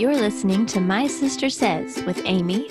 [0.00, 2.66] You're listening to My Sister Says with Amy,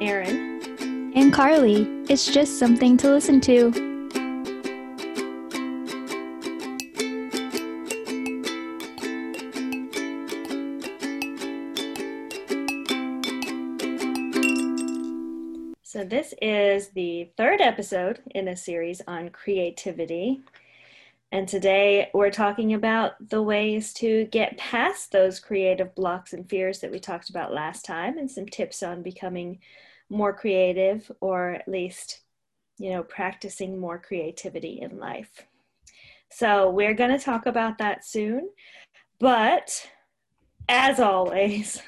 [0.00, 1.88] Erin, and Carly.
[2.08, 3.72] It's just something to listen to.
[15.82, 20.44] So, this is the third episode in a series on creativity.
[21.32, 26.80] And today we're talking about the ways to get past those creative blocks and fears
[26.80, 29.58] that we talked about last time, and some tips on becoming
[30.10, 32.20] more creative or at least,
[32.76, 35.46] you know, practicing more creativity in life.
[36.30, 38.50] So, we're going to talk about that soon.
[39.18, 39.88] But
[40.68, 41.80] as always,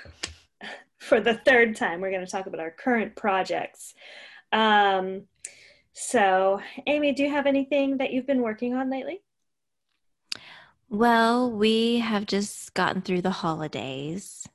[0.99, 3.93] for the third time, we're going to talk about our current projects.
[4.53, 5.25] Um,
[5.93, 9.21] so, Amy, do you have anything that you've been working on lately?
[10.95, 14.47] Well, we have just gotten through the holidays,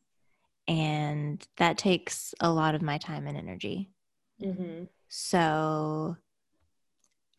[0.70, 3.92] and that takes a lot of my time and energy.
[4.42, 4.86] Mm-hmm.
[5.10, 6.16] So,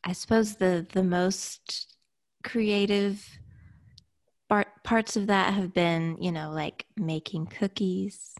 [0.04, 1.96] I suppose the the most
[2.44, 3.26] creative
[4.50, 8.34] part, parts of that have been, you know, like making cookies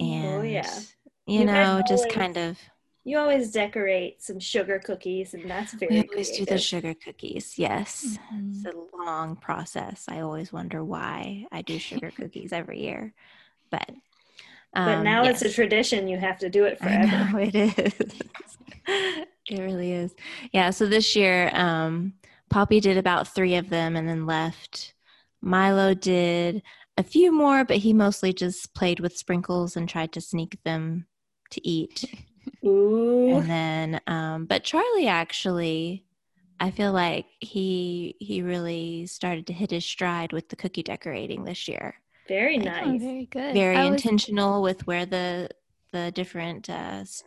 [0.00, 0.80] and oh yeah,
[1.26, 2.58] you, You know, just always- kind of
[3.04, 5.94] you always decorate some sugar cookies, and that's very.
[5.94, 7.58] we always do the sugar cookies.
[7.58, 8.18] Yes.
[8.32, 8.50] Mhm.
[8.66, 10.06] It's a long process.
[10.08, 13.12] I always wonder why I do sugar cookies every year.
[13.70, 13.90] But
[14.74, 17.30] But um, now it's a tradition; you have to do it I forever.
[17.32, 18.10] know it is.
[19.48, 20.14] it really is.
[20.52, 20.70] Yeah.
[20.70, 22.14] So this year, um,
[22.50, 24.94] Poppy did about three of them and then left.
[25.42, 26.62] Milo did
[26.96, 31.06] a few more, but he mostly just played with sprinkles and tried to sneak them
[31.50, 32.04] to eat.
[32.64, 36.04] Ooh, And then, um, but Charlie actually,
[36.60, 41.44] I feel like he he really started to hit his stride with the cookie decorating
[41.44, 41.96] this year
[42.28, 42.86] very I nice.
[42.86, 43.52] Oh, very good.
[43.54, 45.50] very I was- intentional with where the
[45.92, 47.22] the different uh, s-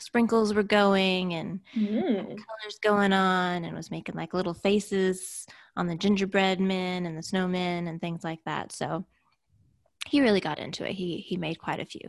[0.00, 2.26] sprinkles were going and Mm.
[2.36, 5.46] colors going on and was making like little faces
[5.76, 9.04] on the gingerbread men and the snowmen and things like that so
[10.06, 12.00] he really got into it he he made quite a few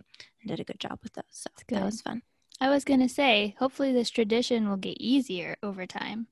[0.42, 1.78] and did a good job with those so good.
[1.78, 2.22] that was fun
[2.62, 6.28] I was gonna say, hopefully this tradition will get easier over time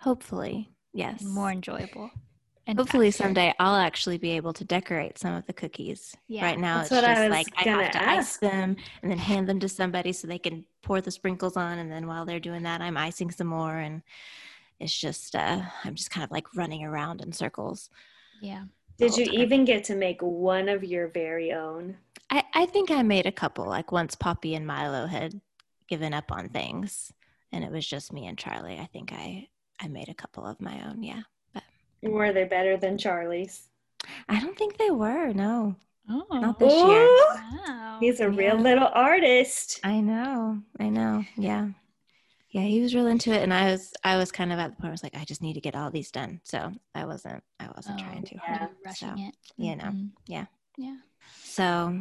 [0.00, 2.10] hopefully yes and more enjoyable.
[2.66, 3.22] And hopefully faster.
[3.24, 6.90] someday i'll actually be able to decorate some of the cookies Yeah, right now that's
[6.92, 8.18] it's what I just like i have to ask.
[8.18, 11.78] ice them and then hand them to somebody so they can pour the sprinkles on
[11.78, 14.02] and then while they're doing that i'm icing some more and
[14.80, 17.88] it's just uh i'm just kind of like running around in circles
[18.42, 18.64] Yeah.
[18.98, 19.34] Did you time.
[19.34, 21.96] even get to make one of your very own?
[22.30, 25.40] I, I think I made a couple, like once Poppy and Milo had
[25.88, 27.12] given up on things
[27.52, 28.78] and it was just me and Charlie.
[28.78, 29.48] I think I,
[29.80, 31.22] I made a couple of my own, yeah.
[32.02, 33.68] Were they better than Charlie's?
[34.28, 35.76] I don't think they were, no.
[36.10, 36.26] Oh.
[36.32, 37.08] Not this year.
[37.66, 37.96] Wow.
[38.00, 39.80] he's a real little artist.
[39.82, 41.68] I know, I know, yeah.
[42.50, 44.76] Yeah, he was real into it and I was I was kind of at the
[44.76, 46.40] point where I was like, I just need to get all these done.
[46.44, 48.58] So I wasn't I wasn't Oh, trying too yeah.
[48.58, 48.70] hard.
[48.86, 49.34] rushing so, it.
[49.56, 50.10] you know, Mhm.
[50.26, 50.46] yeah.
[50.76, 50.96] Yeah.
[51.42, 51.98] So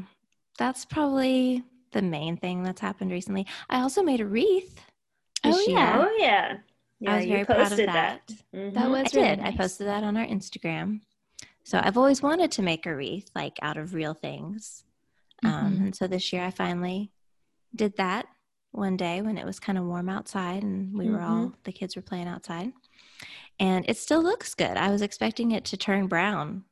[0.60, 3.46] that's probably the main thing that's happened recently.
[3.70, 4.82] I also made a wreath.
[5.46, 6.06] Oh, yeah.
[6.06, 6.58] Oh yeah,
[7.00, 7.12] yeah.
[7.12, 8.28] I was very proud of posted that.
[8.54, 8.74] Mhm.
[8.74, 9.40] That I was really did.
[9.40, 11.02] I posted that on our Instagram.
[11.64, 14.84] So I've always wanted to make a wreath like out of real things.
[15.44, 15.80] Um, Mhm.
[15.82, 17.12] and so this year I finally
[17.76, 18.28] did that
[18.72, 21.96] one day when it was kind of warm outside and we were all, the kids
[21.96, 22.72] were playing outside.
[23.60, 24.78] And it still looks good.
[24.78, 26.64] I was expecting it to turn brown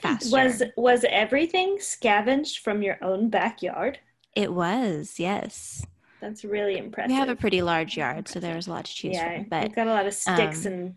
[0.00, 0.30] faster.
[0.30, 3.98] Was was everything scavenged from your own backyard?
[4.36, 5.84] It was, yes.
[6.20, 7.10] That's really impressive.
[7.10, 9.40] We have a pretty large yard, so there was a lot to choose yeah, from.
[9.40, 10.94] you've But got a lot of sticks um, and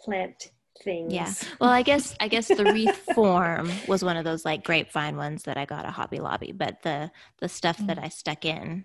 [0.00, 0.50] plant
[0.82, 1.12] things.
[1.12, 1.30] Yeah.
[1.60, 5.42] Well, I guess I guess the wreath form was one of those like grapevine ones
[5.44, 7.10] that I got at Hobby Lobby, but the
[7.40, 8.84] the stuff that I stuck in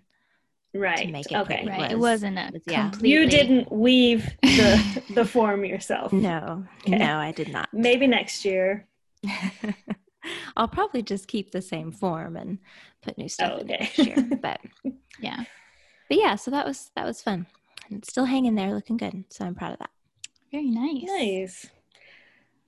[0.73, 0.97] right.
[0.97, 1.63] to make it okay.
[1.63, 1.69] pretty.
[1.69, 1.91] Right.
[1.91, 2.89] it was- wasn't a was- yeah.
[2.89, 3.09] completely.
[3.11, 6.11] You didn't weave the the form yourself.
[6.13, 6.97] no, Okay.
[6.97, 7.69] no, I did not.
[7.73, 8.87] Maybe next year.
[10.57, 12.59] I'll probably just keep the same form and
[13.01, 13.77] put new stuff Oh, in okay.
[13.79, 14.15] next year.
[14.41, 14.59] But
[15.19, 15.43] Yeah.
[16.09, 17.47] but yeah, so that was that was fun.
[17.89, 19.25] And it's still hanging there, looking good.
[19.29, 19.91] So I'm proud of that.
[20.51, 21.03] Very nice.
[21.07, 21.67] Nice.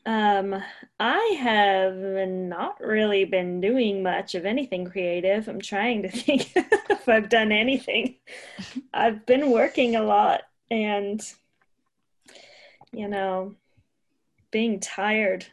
[0.05, 0.55] Um,
[0.99, 5.47] I have not really been doing much of anything creative.
[5.49, 8.15] I'm trying to think if I've done anything.
[8.93, 11.21] I've been working a lot and,
[12.93, 13.55] you know,
[14.51, 15.45] being tired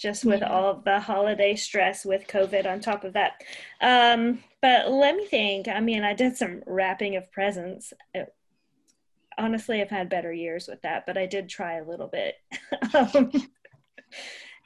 [0.00, 0.48] just with Yeah.
[0.48, 3.42] all of the holiday stress with COVID on top of that.
[3.80, 5.68] Um, but let me think.
[5.68, 7.92] I mean, I did some wrapping of presents.
[8.14, 8.34] It-
[9.36, 12.34] honestly, I've had better years with that, but I did try a little bit.
[12.94, 13.30] um,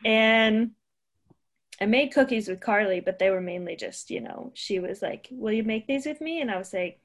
[0.04, 0.70] and
[1.80, 5.28] I made cookies with Carly, but they were mainly just, you know, she was like,
[5.32, 6.40] Will you make these with me?
[6.40, 7.00] And I was like,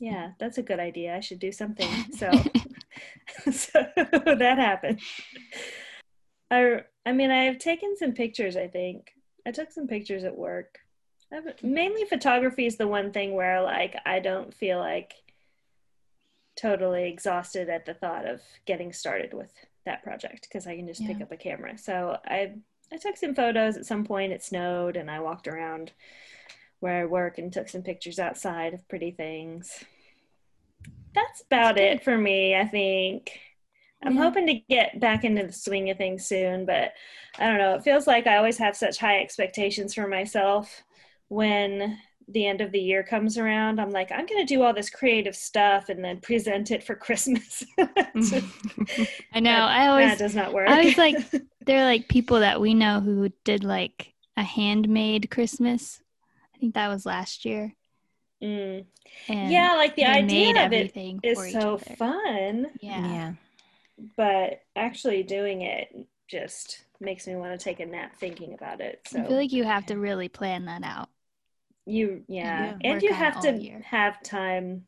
[0.00, 1.16] Yeah, that's a good idea.
[1.16, 1.88] I should do something.
[2.16, 2.30] So,
[3.52, 5.00] so that happened.
[6.50, 9.12] I, I mean, I've taken some pictures, I think.
[9.46, 10.78] I took some pictures at work.
[11.32, 15.14] I've, mainly photography is the one thing where, like, I don't feel like
[16.56, 19.52] totally exhausted at the thought of getting started with
[19.84, 21.78] that project because I can just pick up a camera.
[21.78, 22.54] So I
[22.92, 24.32] I took some photos at some point.
[24.32, 25.92] It snowed and I walked around
[26.80, 29.84] where I work and took some pictures outside of pretty things.
[31.14, 33.38] That's about it for me, I think.
[34.02, 34.22] I'm Yeah.
[34.22, 36.92] hoping to get back into the swing of things soon, but
[37.38, 37.74] I don't know.
[37.74, 40.82] It feels like I always have such high expectations for myself
[41.28, 41.98] when
[42.30, 43.80] the end of the year comes around.
[43.80, 46.94] I'm like, I'm going to do all this creative stuff and then present it for
[47.06, 47.64] Christmas.
[48.16, 48.32] Just-
[49.32, 49.50] I know.
[49.50, 50.68] that- I always that does not work.
[50.68, 51.16] I was like,
[51.66, 56.00] there are like people that we know who did like a handmade Christmas.
[56.54, 57.74] I think that was last year.
[58.42, 58.84] Mm.
[59.28, 61.96] And yeah, like the idea of it everything is for each so other.
[61.96, 63.04] fun, Yeah.
[63.12, 63.32] yeah.
[64.16, 65.94] But actually doing it
[66.28, 69.00] just makes me want to take a nap thinking about it.
[69.06, 71.08] So I feel like you have to really plan that out.
[71.86, 73.80] you, yeah, Yeah, and you have to year.
[73.86, 74.86] have time,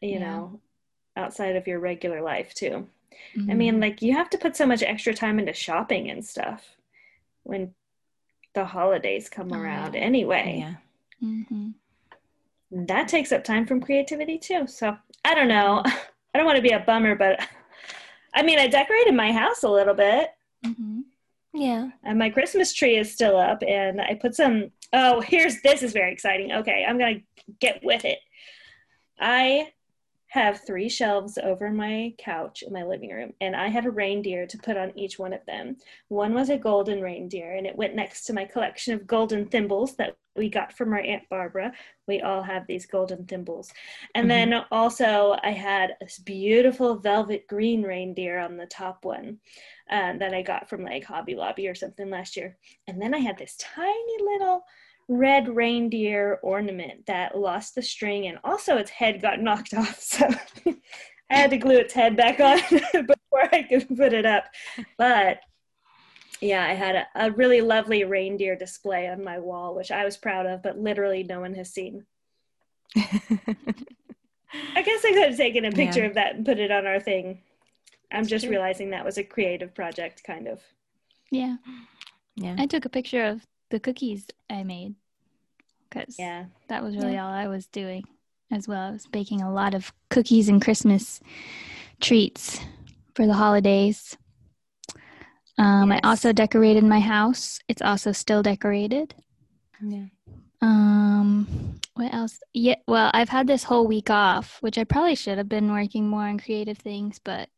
[0.00, 0.18] you Yeah.
[0.18, 0.60] know,
[1.16, 2.88] outside of your regular life too.
[3.36, 3.56] I Mhm.
[3.56, 6.76] mean, like you have to put so much extra time into shopping and stuff
[7.44, 7.74] when
[8.54, 10.00] the holidays come Oh, around yeah.
[10.00, 10.58] anyway.
[10.60, 10.74] Yeah.
[11.22, 11.74] Mhm.
[12.72, 14.66] that takes up time from creativity too.
[14.66, 15.82] So I don't know.
[16.34, 17.40] I don't want to be a bummer, but
[18.34, 20.30] I mean, I decorated my house a little bit,
[20.64, 21.02] Mhm.
[21.52, 21.90] Yeah.
[22.04, 23.62] and my Christmas tree is still up.
[23.66, 24.70] And I put some.
[24.92, 26.52] Oh, here's this is very exciting.
[26.52, 27.20] Okay, I'm gonna
[27.60, 28.18] get with it.
[29.18, 29.72] I
[30.28, 34.46] have three shelves over my couch in my living room, and I had a reindeer
[34.46, 35.76] to put on each one of them.
[36.06, 39.96] One was a golden reindeer, and it went next to my collection of golden thimbles
[39.96, 41.70] that we got from our Aunt Barbara.
[42.08, 43.70] We all have these golden thimbles.
[44.14, 44.28] And Mhm.
[44.28, 49.40] then also, I had this beautiful velvet green reindeer on the top one
[49.90, 52.56] uh, that I got from like Hobby Lobby or something last year.
[52.88, 54.62] And then I had this tiny little
[55.08, 60.00] red reindeer ornament that lost the string and also its head got knocked off.
[60.00, 60.26] So
[61.30, 62.58] I had to glue its head back on
[62.92, 64.44] before I could put it up.
[64.96, 65.40] But
[66.40, 70.16] yeah, I had a, a really lovely reindeer display on my wall, which I was
[70.16, 72.06] proud of, but literally no one has seen.
[72.96, 76.06] I guess I could have taken a picture Yeah.
[76.06, 77.42] of that and put it on our thing.
[78.12, 78.52] I'm That's just true.
[78.52, 80.60] realizing that was a creative project, kind of.
[81.30, 81.56] Yeah.
[82.34, 82.56] yeah.
[82.58, 84.94] I took a picture of the cookies I made
[85.88, 86.46] because Yeah.
[86.68, 88.02] that was really all I was doing
[88.50, 88.88] as well.
[88.88, 91.20] I was baking a lot of cookies and Christmas
[92.00, 92.58] treats
[93.14, 94.16] for the holidays.
[95.60, 97.58] Um, I also decorated my house.
[97.68, 99.14] It's also still decorated.
[99.82, 100.06] yeah.
[100.62, 102.38] Um, what else?
[102.54, 106.08] Yeah, well, I've had this whole week off, which I probably should have been working
[106.08, 107.48] more on creative things, but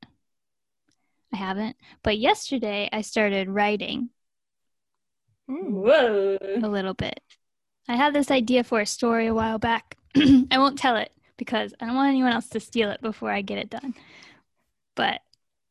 [1.32, 1.76] I haven't.
[2.02, 4.10] But yesterday I started writing
[5.50, 5.70] Mm.
[5.70, 6.38] Whoa.
[6.62, 7.20] a little bit.
[7.88, 9.96] I had this idea for a story a while back.
[10.16, 13.43] I won't tell it because I don't want anyone else to steal it before I
[13.43, 13.94] get it done.
[14.94, 15.20] But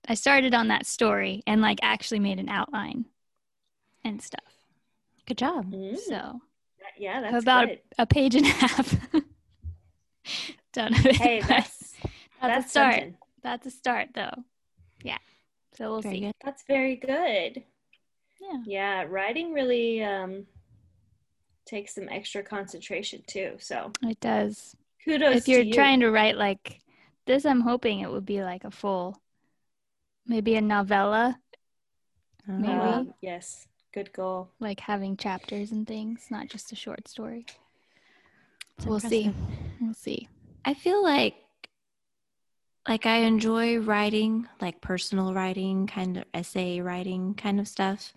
[0.07, 3.05] I started on that story and like actually made an outline
[4.03, 4.43] and stuff.
[5.27, 5.71] Good job.
[5.71, 5.97] Mm.
[5.97, 6.41] So
[6.97, 7.79] Yeah, that's about good.
[7.97, 8.95] a page and a half.
[10.73, 11.11] Don't know.
[11.11, 11.93] Hey, that's
[12.41, 12.93] that's, that's a start.
[12.95, 13.17] something.
[13.43, 14.33] That's a start, though.
[15.03, 15.17] Yeah.
[15.75, 16.21] So we'll Very see.
[16.21, 16.33] good.
[16.43, 17.63] That's very good.
[18.39, 18.57] Yeah.
[18.65, 20.45] Yeah, writing really um
[21.65, 23.55] takes some extra concentration too.
[23.59, 24.75] So It does.
[25.05, 25.73] kudos if you're to you.
[25.73, 26.81] trying to write like
[27.27, 29.20] this, I'm hoping it would be like a full,
[30.25, 31.39] maybe a novella,
[32.47, 32.73] maybe.
[32.73, 34.49] Uh, yes, good goal.
[34.59, 37.45] like having chapters and things, not just a short story.
[38.77, 39.33] It's we'll see.
[39.79, 40.27] We'll see.
[40.65, 41.35] I feel like
[42.87, 48.13] like I enjoy writing, like personal writing, kind of essay writing kind of stuff.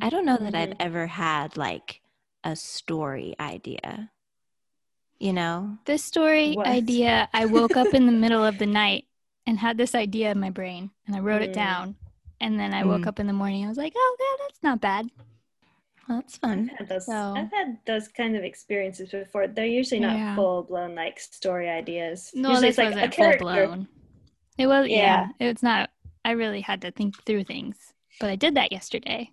[0.00, 0.76] I don't know that I've Mhm.
[0.80, 2.00] ever had like
[2.44, 4.10] a story idea.
[5.18, 5.78] You know?
[5.84, 6.66] This story What?
[6.66, 9.07] idea, I woke up in the middle of the night
[9.48, 11.54] and had this idea in my brain, and I wrote it Mm.
[11.54, 11.96] down.
[12.40, 13.06] And then I woke Mm.
[13.08, 13.64] up in the morning.
[13.64, 15.10] I was like, "Oh, yeah, that's not bad."
[16.06, 16.70] Well, that's fun.
[16.70, 19.46] I've had those So- I've had those kind of experiences before.
[19.48, 20.34] They're usually not Yeah.
[20.36, 22.30] full blown like story ideas.
[22.34, 23.88] No, usually this wasn't full blown.
[24.58, 25.28] It was, yeah.
[25.40, 25.90] It's not.
[26.24, 29.32] I really had to think through things, but I did that yesterday.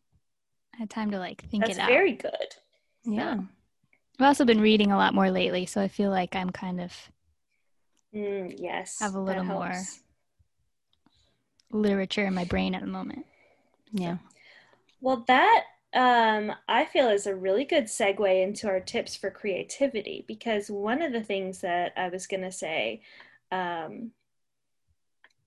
[0.74, 1.89] I had time to like think That's it out.
[1.89, 2.55] very good.
[3.03, 3.39] Yeah.
[4.19, 7.12] I've also been reading a lot more lately, so I feel like I'm kind of
[8.13, 9.00] Mm, yes.
[9.01, 9.67] Have a little more.
[9.72, 10.00] helps.
[11.75, 13.25] Literature in my brain at the moment.
[13.91, 14.17] Yeah.
[15.01, 15.63] Well, that
[15.94, 21.01] um, I feel is a really good segue into our tips for creativity because one
[21.01, 23.01] of the things that I was going to say
[23.51, 24.12] um,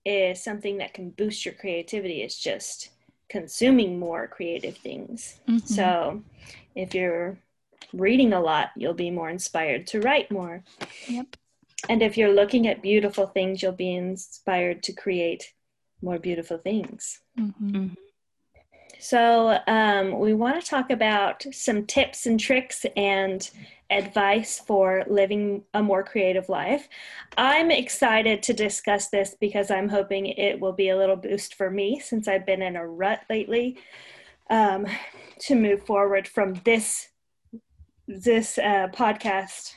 [0.05, 2.89] is something that can boost your creativity is just
[3.29, 5.39] consuming more creative things.
[5.47, 5.67] Mhm.
[5.67, 6.23] So
[6.73, 7.37] if you're
[7.93, 10.63] reading a lot, you'll be more inspired to write more.
[11.07, 11.35] Yep.
[11.87, 15.53] And if you're looking at beautiful things, you'll be inspired to create
[16.01, 17.21] more beautiful things.
[17.37, 17.95] Mhm.
[18.99, 23.49] So, um, we want to talk about some tips and tricks and
[23.89, 26.87] advice for living a more creative life.
[27.37, 31.71] I'm excited to discuss this because I'm hoping it will be a little boost for
[31.71, 33.77] me since I've been in a rut lately
[34.49, 34.85] um,
[35.41, 37.09] to move forward from this
[38.07, 39.73] this uh, podcast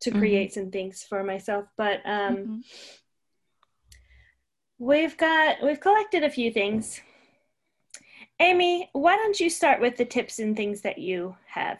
[0.00, 0.18] to Mhm.
[0.18, 1.64] create some things for myself.
[1.76, 2.62] But um, Mhm.
[4.82, 7.00] We've got we've collected a few things.
[8.40, 11.78] Amy, why don't you start with the tips and things that you have?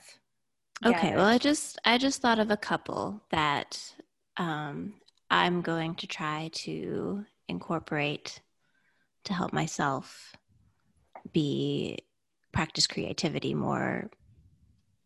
[0.86, 1.16] Okay, gathered?
[1.16, 3.92] well, I just I just thought of a couple that
[4.36, 4.94] um,
[5.32, 8.40] I'm going to try to incorporate
[9.24, 10.36] to help myself
[11.32, 11.98] be
[12.52, 14.12] practice creativity more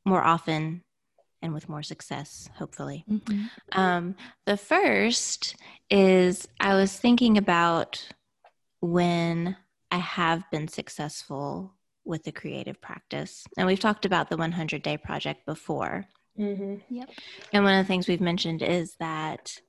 [0.04, 0.82] more often
[1.42, 3.04] and with more success, hopefully.
[3.08, 3.50] Mhm.
[3.72, 4.16] Um,
[4.46, 5.56] the first
[5.90, 8.08] is I was thinking about
[8.80, 9.56] when
[9.90, 11.74] I have been successful
[12.04, 13.44] with the creative practice.
[13.56, 16.06] And we've talked about the 100 day project before.
[16.38, 16.82] Mhm.
[16.88, 17.10] Yep.
[17.52, 19.60] And one of the things we've mentioned is that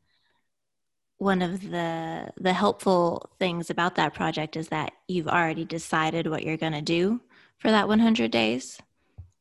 [1.20, 6.44] one of the the helpful things about that project is that you've already decided what
[6.44, 7.20] you're going to do
[7.58, 8.80] for that 100 days.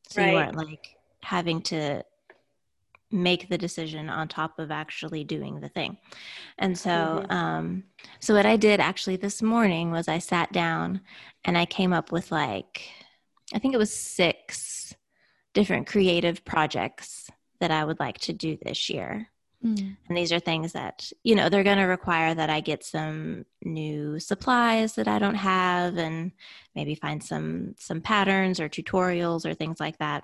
[0.09, 2.03] So you aren't like having to
[3.11, 5.97] make the decision on top of actually doing the thing.
[6.57, 7.31] And so Mhm.
[7.31, 7.83] um
[8.19, 11.01] so what I did actually this morning was I sat down
[11.45, 12.89] and I came up with like
[13.53, 14.93] I think it was 6
[15.53, 19.29] different creative projects that I would like to do this year.
[19.63, 19.97] Mm.
[20.07, 23.45] And these are things that, you know, they're going to require that I get some
[23.63, 26.31] new supplies that I don't have and
[26.75, 30.23] maybe find some some patterns or tutorials or things like that.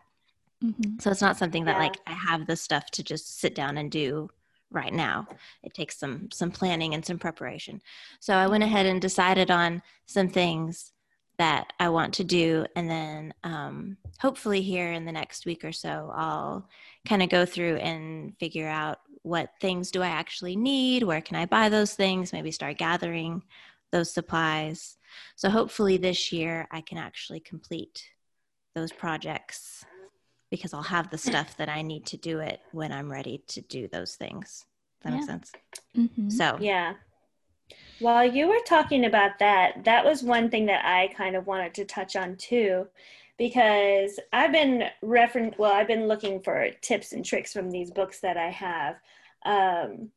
[0.63, 1.01] Mhm.
[1.01, 1.83] So it's not something that Yeah.
[1.83, 4.29] like I have the stuff to just sit down and do
[4.71, 5.27] right now.
[5.61, 7.81] It takes some some planning and some preparation.
[8.19, 10.91] So I went ahead and decided on some things
[11.37, 15.71] that I want to do, and then um, hopefully here in the next week or
[15.71, 16.69] so, I'll
[17.05, 21.35] kind of go through and figure out what things do I actually need, where can
[21.35, 23.43] I buy those things, maybe start gathering
[23.91, 24.97] those supplies.
[25.35, 28.09] So hopefully this year I can actually complete
[28.75, 29.85] those projects
[30.53, 33.61] because I'll have the stuff that I need to do it when I'm ready to
[33.61, 34.65] do those things.
[35.01, 35.25] Does that make Yeah.
[35.25, 35.51] sense?
[35.97, 36.31] Mhm.
[36.31, 36.93] So Yeah.
[37.97, 41.73] While you were talking about that, that was one thing that I kind of wanted
[41.73, 42.87] to touch on too,
[43.39, 48.19] because I've been referring, well, I've been looking for tips and tricks from these books
[48.19, 48.99] that I have.
[49.45, 50.11] Um,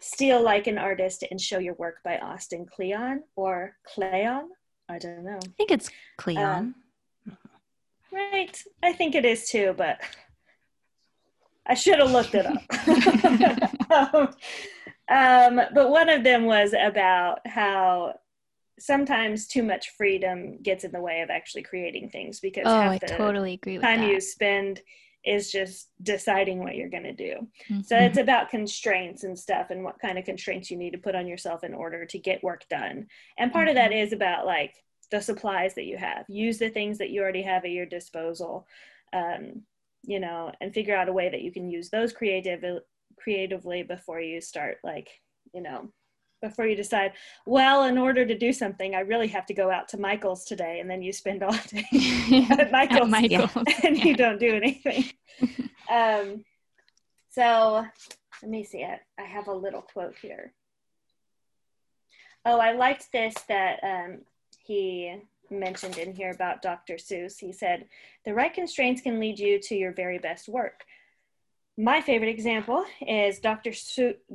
[0.00, 4.50] Steal Like an Artist and Show Your Work by Austin Kleon or Cleon.
[4.90, 5.38] I don't know.
[5.42, 5.88] I think it's
[6.18, 6.74] Cleon.
[8.12, 8.62] Right.
[8.82, 10.00] I think it is too, but
[11.66, 12.62] I should have looked it up.
[13.90, 14.28] um,
[15.08, 18.14] um, but one of them was about how
[18.78, 22.92] sometimes too much freedom gets in the way of actually creating things because Oh, half
[22.92, 24.08] I totally agree with time that.
[24.08, 24.80] you spend
[25.24, 27.46] is just deciding what you're going to do.
[27.82, 28.08] So Mhm.
[28.08, 31.28] it's about constraints and stuff and what kind of constraints you need to put on
[31.28, 33.06] yourself in order to get work done.
[33.38, 34.74] And part of that is about like
[35.12, 36.24] the supplies that you have.
[36.28, 38.66] Use the things that you already have at your disposal.
[39.12, 39.62] Um,
[40.04, 42.64] you know, and figure out a way that you can use those creative
[43.16, 45.08] creatively before you start like,
[45.54, 45.92] you know,
[46.40, 47.12] before you decide,
[47.46, 50.80] well, in order to do something, I really have to go out to Michael's today,
[50.80, 51.86] and then you spend all day
[52.50, 53.50] at Michael's, At Michael's.
[53.84, 55.04] and you don't do anything.
[55.90, 56.44] um,
[57.30, 57.86] so
[58.42, 58.98] let me see it.
[59.18, 60.52] I have a little quote here.
[62.44, 64.22] Oh, I liked this that um,
[64.72, 65.18] he
[65.50, 66.94] mentioned in here about Dr.
[66.94, 67.38] Seuss.
[67.38, 67.86] He said,
[68.24, 70.84] The right constraints can lead you to your very best work.
[71.76, 73.72] My favorite example is Dr.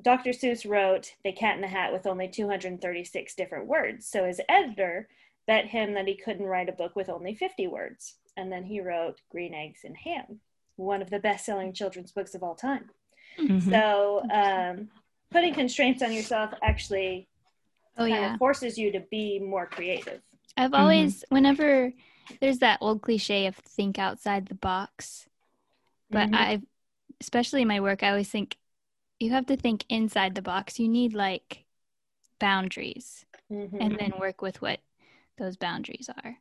[0.01, 0.31] Dr.
[0.31, 4.07] Seuss wrote The Cat in the Hat with only 236 different words.
[4.07, 5.07] So his editor
[5.47, 8.15] bet him that he couldn't write a book with only 50 words.
[8.35, 10.39] And then he wrote Green Eggs and Ham,
[10.75, 12.89] one of the best selling children's books of all time.
[13.39, 13.69] Mhm.
[13.69, 14.89] So um,
[15.31, 17.27] putting constraints on yourself actually
[17.97, 18.33] oh kind yeah.
[18.33, 20.21] of forces you to be more creative.
[20.55, 21.93] I've always, whenever
[22.39, 25.27] there's that old cliche of think outside the box,
[26.11, 26.33] but Mhm.
[26.33, 26.61] I,
[27.21, 28.57] especially in my work, I always think
[29.19, 30.79] you have to think inside the box.
[30.79, 31.65] You need like
[32.39, 33.81] boundaries Mhm.
[33.81, 34.79] and then work with what
[35.37, 36.37] those boundaries are.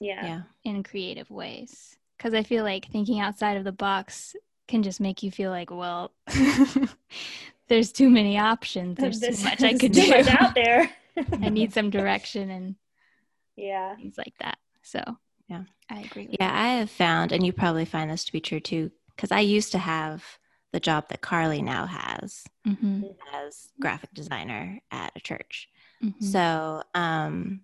[0.00, 0.22] Yeah.
[0.24, 0.42] Yeah.
[0.64, 1.96] in creative ways.
[2.16, 4.36] Because I feel like thinking outside of the box
[4.68, 6.12] can just make you feel like, well,
[7.68, 8.98] there's too many options.
[8.98, 10.12] There's too much I could do.
[10.12, 10.90] out there.
[11.42, 12.74] I need some direction and
[13.56, 13.96] yeah.
[13.96, 14.58] things like that.
[14.82, 15.02] So
[15.48, 15.62] Yeah.
[15.90, 18.60] I agree with Yeah, I have found, and you probably find this to be true
[18.60, 20.24] too, because I used to have
[20.72, 22.74] the job that Carly now has that.
[22.76, 23.02] hmm
[23.32, 25.68] as graphic designer at a church.
[26.00, 27.62] hmm So, um,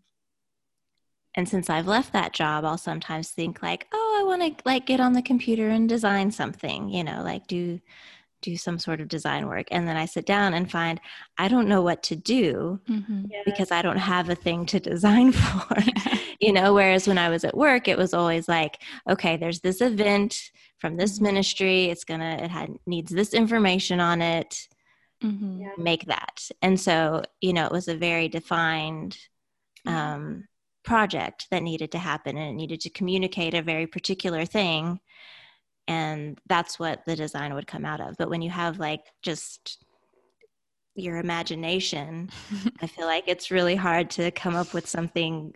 [1.34, 4.86] and since I've left that job, I'll sometimes think like, oh, I want to like
[4.86, 7.78] get on the computer and design something, you know, like do
[8.42, 9.66] do some sort of design work.
[9.70, 11.00] And then I sit down and find
[11.38, 13.42] I don't know what to do hmm Yeah.
[13.44, 15.76] because I don't have a thing to design for.
[16.40, 19.80] you know, whereas when I was at work, it was always like, okay, there's this
[19.80, 20.40] event
[20.78, 21.22] from this Mhm.
[21.22, 21.86] ministry.
[21.86, 24.68] It's gonna it had needs this information on it
[25.22, 25.74] hmm Yeah.
[25.76, 26.48] make that.
[26.62, 29.18] And so, you know, it was a very defined
[29.86, 30.46] um,
[30.84, 35.00] project that needed to happen and it needed to communicate a very particular thing.
[35.88, 38.16] And that's what the design would come out of.
[38.16, 39.84] But when you have like just
[40.94, 42.30] your imagination,
[42.82, 45.54] I feel like it's really hard to come up with something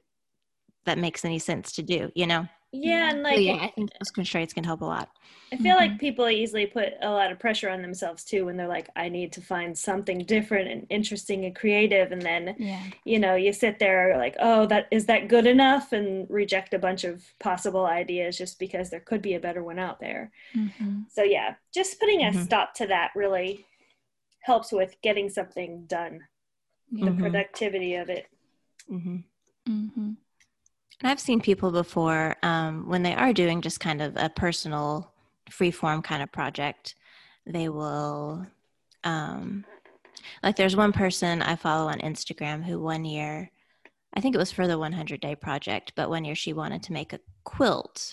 [0.84, 2.46] that makes any sense to do, you know?
[2.72, 5.10] Yeah, and So, like yeah, I think those constraints can help a lot.
[5.52, 5.98] I feel like Mhm.
[5.98, 9.32] people easily put a lot of pressure on themselves too when they're like, I need
[9.32, 12.82] to find something different and interesting and creative, and then Yeah.
[13.04, 16.78] you know you sit there like, oh, that is that good enough, and reject a
[16.78, 20.30] bunch of possible ideas just because there could be a better one out there.
[20.54, 22.46] hmm So yeah, just putting a Mhm.
[22.46, 23.66] stop to that really
[24.40, 26.20] helps with getting something done.
[26.92, 27.18] The Mhm.
[27.20, 28.26] productivity of it.
[31.02, 35.12] And I've seen people before um, when they are doing just kind of a personal,
[35.50, 36.94] free form kind of project,
[37.46, 38.46] they will,
[39.04, 39.64] um,
[40.42, 43.50] like, there's one person I follow on Instagram who one year,
[44.14, 46.92] I think it was for the 100 day project, but one year she wanted to
[46.92, 48.12] make a quilt.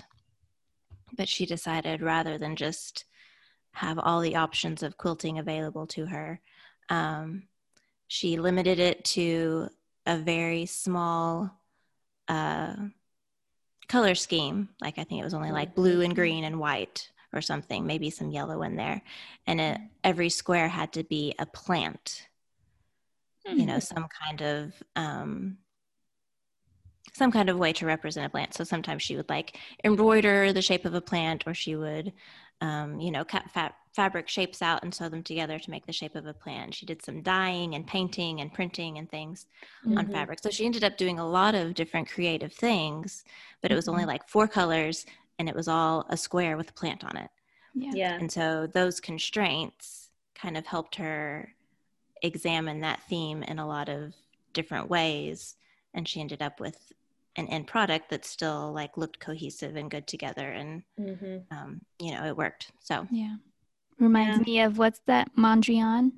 [1.18, 3.06] But she decided rather than just
[3.72, 6.40] have all the options of quilting available to her,
[6.90, 7.44] um,
[8.08, 9.68] she limited it to
[10.06, 11.57] a very small
[12.28, 12.76] uh,
[13.88, 14.70] color scheme.
[14.82, 18.10] Like I think it was only like blue and green and white or something, maybe
[18.10, 19.02] some yellow in there.
[19.46, 22.28] And it, every square had to be a plant,
[23.46, 25.58] you know, some kind of um,
[27.14, 28.54] some kind of way to represent a plant.
[28.54, 32.14] So sometimes she would like embroider the shape of a plant, or she would,
[32.62, 35.92] um, you know, cut fa- fabric shapes out and sew them together to make the
[35.92, 36.76] shape of a plant.
[36.76, 39.48] She did some dyeing and painting and printing and things
[39.84, 40.12] on Mhm.
[40.12, 40.40] fabric.
[40.40, 43.26] So she ended up doing a lot of different creative things,
[43.60, 44.08] but it was only Mhm.
[44.08, 45.08] like four colors
[45.40, 47.32] and it was all a square with a plant on it.
[47.74, 47.94] Yeah.
[47.96, 48.18] Yeah.
[48.20, 51.56] And so those constraints kind of helped her
[52.22, 54.14] examine that theme in a lot of
[54.54, 55.56] different ways.
[55.96, 56.94] And she ended up with
[57.36, 60.52] an end product that still like looked cohesive and good together.
[60.52, 62.72] And, hmm um, you know, it worked.
[62.80, 63.38] So Yeah.
[64.00, 64.46] Reminds Yeah.
[64.46, 66.14] me of what's that Mondrian?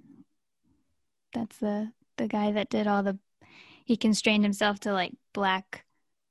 [1.33, 3.17] That's the the guy that did all the
[3.85, 5.85] he constrained himself to like black,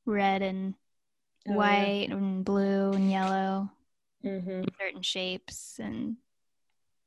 [0.07, 0.75] red and
[1.49, 1.91] Oh, yeah.
[1.91, 3.71] white and blue and yellow,
[4.23, 6.17] hmm certain shapes and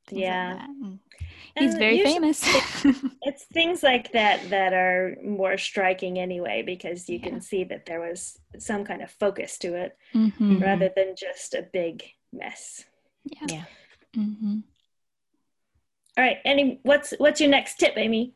[0.08, 0.50] things Yeah.
[0.50, 0.70] like that.
[0.70, 1.00] And
[1.58, 2.50] he's And very usually famous.
[3.24, 7.30] It's things like that that are more striking anyway, because you Yeah.
[7.30, 10.60] can see that there was some kind of focus to it hmm Mhm.
[10.62, 12.86] rather than just a big mess.
[13.26, 13.48] Yeah.
[13.48, 13.66] yeah.
[14.16, 14.60] Hmm
[16.18, 18.34] All right, any what's what's your next tip, Amy?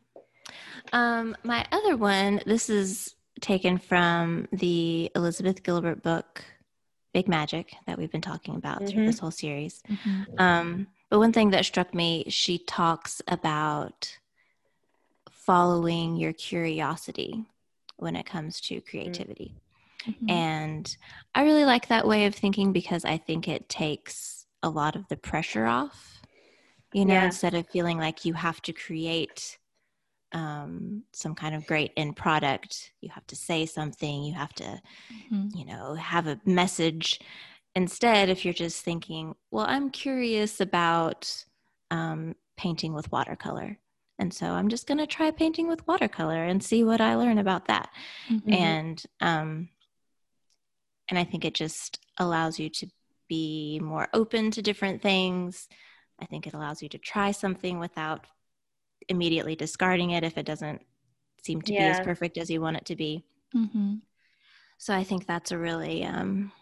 [0.92, 6.44] Um, my other one, this is taken from the Elizabeth Gilbert book,
[7.12, 9.06] Big Magic, that we've been talking about through Mhm.
[9.06, 9.82] this whole series.
[9.86, 14.18] hmm Um, but one thing that struck me, she talks about
[15.30, 17.44] following your curiosity
[17.96, 19.54] when it comes to creativity.
[20.04, 20.30] Mm-hmm.
[20.30, 20.96] And
[21.34, 25.06] I really like that way of thinking because I think it takes a lot of
[25.08, 26.20] the pressure off.
[26.92, 27.24] You know, Yeah.
[27.24, 29.58] instead of feeling like you have to create
[30.32, 34.80] um, some kind of great end product, you have to say something, you have to,
[35.30, 37.20] hmm you know, have a message.
[37.74, 41.44] Instead, if you're just thinking, well, I'm curious about
[41.90, 43.78] um, painting with watercolor.
[44.18, 47.38] And so I'm just going to try painting with watercolor and see what I learn
[47.38, 47.90] about that
[48.30, 48.42] Mhm.
[48.52, 49.68] and um
[51.08, 52.86] and i think it just allows you to
[53.28, 55.68] be more open to different things.
[56.20, 58.26] I think it allows you to try something without
[59.08, 60.82] immediately discarding it if it doesn't
[61.42, 63.24] seem to be as perfect as you want it to be.
[63.54, 64.00] Mhm.
[64.78, 66.52] so i think that's a really um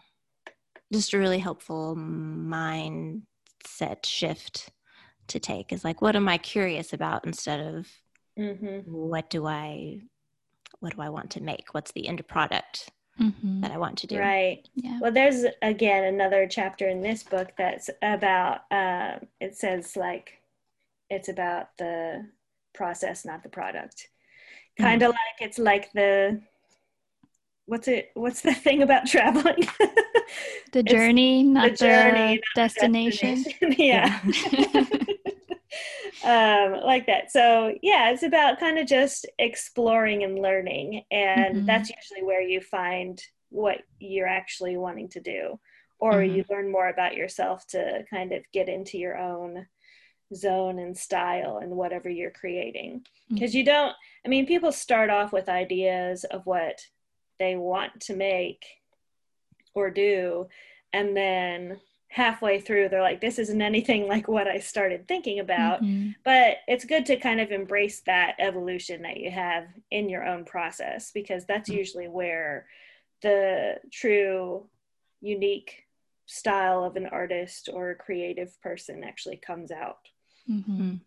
[0.93, 4.69] just a really helpful mindset shift
[5.27, 7.87] to take is like what am i curious about instead of
[8.37, 9.99] hmm what do i
[10.79, 11.73] what do i want to make?
[11.73, 13.61] What's the end product Mhm.
[13.61, 14.19] that I want to do.
[14.19, 14.67] Right.
[14.75, 14.99] Yeah.
[15.01, 18.61] Well, there's again another chapter in this book that's about.
[18.71, 20.41] Uh, it says like,
[21.09, 22.27] it's about the
[22.73, 24.09] process, not the product.
[24.77, 26.41] Kind of like it's like the.
[27.67, 28.11] What's it?
[28.15, 29.67] What's the thing about traveling?
[30.73, 33.43] The journey, not the, journey, not the destination.
[33.43, 33.75] destination.
[33.79, 34.19] yeah.
[36.25, 37.31] um, like that.
[37.31, 41.65] So yeah, it's about kind of just exploring and learning, and Mhm.
[41.65, 45.59] that's usually where you find what you're actually wanting to do,
[45.99, 46.35] or Mhm.
[46.35, 49.67] you learn more about yourself to kind of get into your own
[50.33, 53.05] zone and style and whatever you're creating.
[53.29, 53.95] Because you don't.
[54.25, 56.79] I mean, people start off with ideas of what
[57.37, 58.65] they want to make
[59.75, 60.47] or do,
[60.93, 65.81] and then halfway through they're like this isn't anything like what i started thinking about
[65.81, 66.15] Mhm.
[66.23, 70.45] but it's good to kind of embrace that evolution that you have in your own
[70.45, 71.75] process because that's Mm.
[71.77, 72.67] usually where
[73.21, 74.69] the true
[75.21, 75.83] unique
[76.25, 80.07] style of an artist or a creative person actually comes out
[80.49, 80.99] Mhm.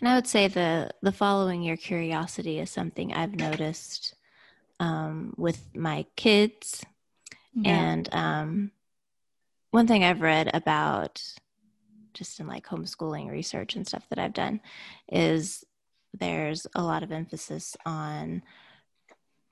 [0.00, 4.14] And I would say the the following your curiosity is something I've noticed
[4.80, 6.84] um, with my kids,
[7.54, 7.70] Yeah.
[7.94, 8.70] and um,
[9.78, 11.22] one thing I've read about
[12.12, 14.60] just in like homeschooling research and stuff that I've done
[15.08, 15.62] is
[16.12, 18.42] there's a lot of emphasis on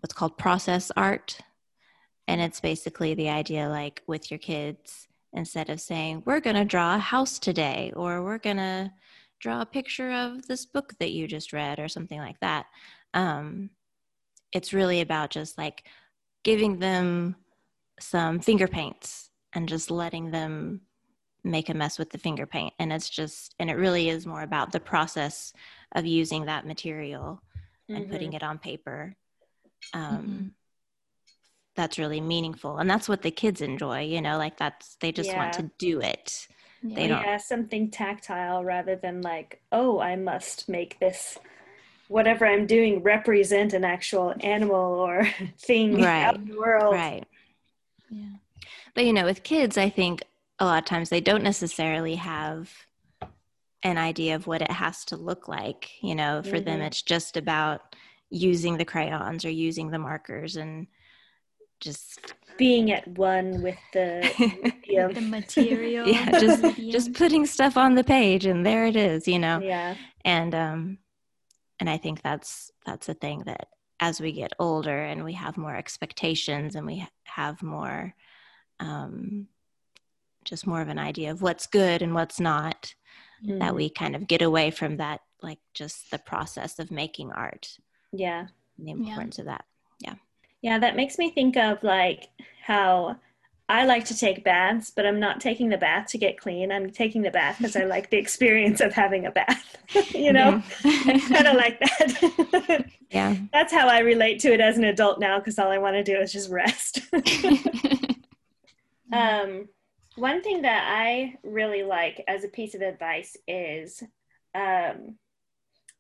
[0.01, 1.39] what's called process art,
[2.27, 6.65] and it's basically the idea like with your kids instead of saying we're going to
[6.65, 8.91] draw a house today or we're going to
[9.39, 12.67] draw a picture of this book that you just read or something like that.
[13.15, 13.71] Um,
[14.53, 15.85] it's really about just like
[16.43, 17.37] giving them
[18.01, 19.26] some finger paints
[19.57, 20.83] and just letting them
[21.43, 22.75] make a mess with the finger paint.
[22.79, 25.53] And it's just and it really is more about the process
[25.93, 27.41] of using that material
[27.89, 29.17] and putting it on paper.
[29.95, 30.53] Um,
[31.75, 32.79] that's really meaningful.
[32.79, 36.01] And that's what the kids enjoy you know like that's they just want to do
[36.01, 36.49] it.
[36.83, 36.95] Yeah.
[36.97, 41.39] they don't- yeah something tactile rather than like oh i must make this
[42.09, 45.27] whatever i'm doing represent an actual animal or
[45.59, 46.93] thing out Right, in the world.
[46.95, 47.25] Right.
[47.25, 47.36] Yeah.
[48.97, 50.25] But you know, with kids, I think
[50.59, 52.73] a lot of times they don't necessarily have
[53.83, 56.03] an idea of what it has to look like.
[56.03, 56.87] You know, for them, Mhm.
[56.87, 57.95] it's just about
[58.31, 60.87] using the crayons or using the markers and
[61.79, 65.13] just being at one with the medium.
[65.15, 66.09] The material.
[66.09, 69.29] yeah, just just putting stuff on the page and there it is.
[69.29, 70.99] You know, yeah and um,
[71.81, 73.69] and I think that's that's a thing that
[74.01, 78.15] as we get older and we have more expectations and we have more
[78.81, 79.49] um,
[80.45, 82.95] just more of an idea of what's good and what's not
[83.45, 83.77] that Mhm.
[83.77, 87.77] we kind of get away from that like just the process of making art.
[88.13, 88.47] Yeah.
[88.79, 89.65] The importance of that.
[90.01, 90.15] Yeah.
[90.63, 92.29] Yeah, that makes me think of like
[92.63, 93.17] how
[93.69, 96.71] i like to take baths but i'm not taking the bath to get clean.
[96.71, 99.77] I'm taking the bath because i like the experience of having a bath
[100.15, 100.63] you know?
[100.85, 102.87] It's kind of like that.
[103.11, 103.35] Yeah.
[103.53, 106.03] That's how i relate to it as an adult now because all i want to
[106.05, 107.01] do is just rest
[109.13, 109.69] Um,
[110.17, 114.03] one thing that I really like as a piece of advice is
[114.55, 115.17] um,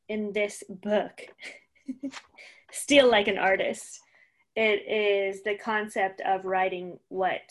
[0.08, 1.20] in this book,
[2.72, 4.00] Steal Like an Artist.
[4.54, 7.42] It is the concept of writing what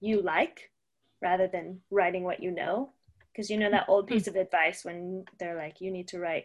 [0.00, 0.70] you like
[1.20, 2.92] rather than writing what you know.
[3.32, 6.44] Because you know that old piece of advice when they're like, you need to write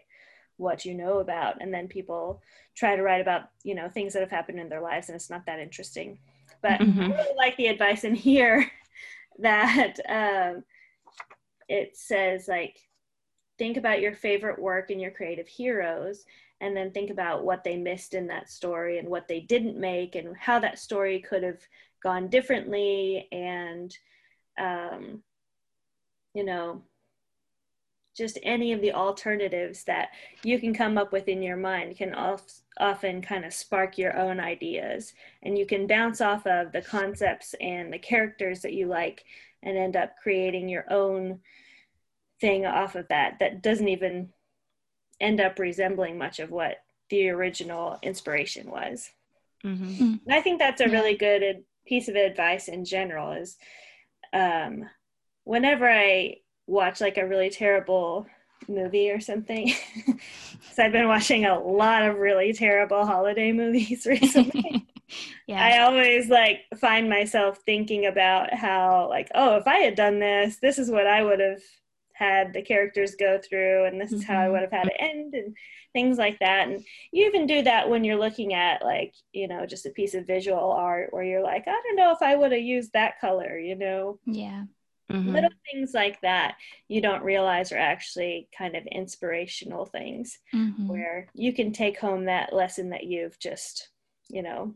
[0.56, 1.62] what you know about.
[1.62, 2.42] And then people
[2.76, 5.30] try to write about, you know, things that have happened in their lives and it's
[5.30, 6.20] not that interesting.
[6.62, 7.10] But I Mhm.
[7.10, 8.70] really like the advice in here
[9.40, 10.64] that um,
[11.70, 12.80] it says like
[13.58, 16.26] think about your favorite work and your creative heroes
[16.62, 20.16] and then think about what they missed in that story and what they didn't make
[20.16, 21.62] and how that story could have
[22.02, 23.96] gone differently and
[24.58, 25.22] um,
[26.34, 26.82] you know
[28.18, 30.10] just any of the alternatives that
[30.44, 32.42] you can come up with in your mind can of-
[32.80, 35.14] often kind of spark your own ideas.
[35.44, 39.24] And you can bounce off of the concepts and the characters that you like
[39.64, 41.40] and end up creating your own
[42.42, 44.30] thing off of that that doesn't even
[45.20, 46.78] end up resembling much of what
[47.10, 49.10] the original inspiration was.
[49.64, 50.20] Mhm.
[50.24, 53.58] and i think that's a really good piece of advice in general is
[54.32, 54.88] um,
[55.46, 56.36] whenever i
[56.68, 58.28] watch like a really terrible
[58.68, 59.74] movie or something
[60.74, 64.88] so i've been watching a lot of really terrible holiday movies recently
[65.48, 65.60] yeah.
[65.60, 70.58] I always like find myself thinking about how like oh if I had done this
[70.62, 71.62] this is what I would have
[72.14, 74.52] had the characters go through and this is how I Mhm.
[74.52, 75.56] would have had it end and
[75.94, 76.68] things like that.
[76.68, 80.14] And you even do that when you're looking at like, you know, just a piece
[80.16, 83.20] of visual art where you're like, I don't know if I would have used that
[83.20, 84.20] color, you know.
[84.26, 84.66] Yeah.
[85.10, 85.34] Mhm.
[85.34, 86.56] Little things like that
[86.88, 90.88] you don't realize are actually kind of inspirational things Mhm.
[90.88, 93.90] where you can take home that lesson that you've just,
[94.30, 94.76] you know,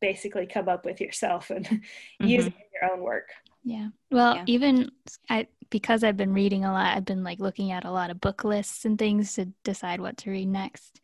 [0.00, 1.66] basically come up with yourself and
[2.20, 3.28] use it in your own work.
[3.64, 3.88] Yeah.
[4.10, 4.44] Well, Yeah.
[4.46, 4.90] even
[5.28, 8.20] I because I've been reading a lot, I've been like looking at a lot of
[8.20, 11.00] book lists and things to decide what to read next.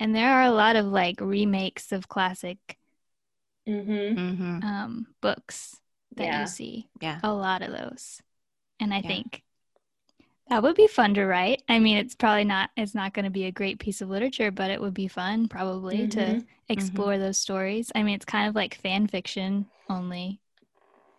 [0.00, 2.78] And there are a lot of like remakes of classic
[3.66, 4.18] Mm-hmm.
[4.18, 4.64] Mhm.
[4.64, 5.80] um, books
[6.16, 6.34] that Yeah.
[6.34, 6.88] you see.
[7.00, 7.22] Yeah.
[7.22, 8.22] A lot of those.
[8.80, 9.08] And I Yeah.
[9.08, 9.42] think
[10.48, 11.62] that would be fun to write.
[11.68, 14.50] I mean, it's probably not it's not going to be a great piece of literature,
[14.50, 16.38] but it would be fun probably to
[16.74, 17.04] Mhm.
[17.04, 17.90] explore those stories.
[17.94, 20.40] I mean, it's kind of like fan fiction only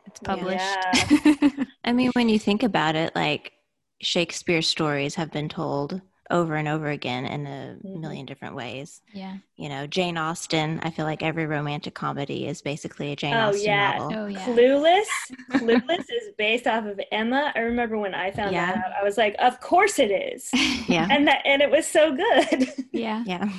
[0.06, 0.22] it's Yeah.
[0.22, 0.88] published.
[1.84, 3.54] I mean, when you think about it, like
[4.02, 8.00] Shakespeare stories have been told over and over again in a Mhm.
[8.00, 9.02] million different ways.
[9.14, 9.38] yeah.
[9.56, 13.50] You know, Jane Austen, I feel like every romantic comedy is basically a Jane Oh,
[13.50, 13.98] Austen yeah.
[13.98, 14.18] novel.
[14.18, 14.46] Oh yeah.
[14.46, 15.06] Clueless.
[15.52, 17.52] Clueless is based off of Emma.
[17.56, 20.50] I remember when I found that out, I was like, of course it is.
[20.88, 21.08] Yeah.
[21.10, 22.74] And that and it was so good.
[22.92, 23.24] yeah.
[23.26, 23.50] Yeah.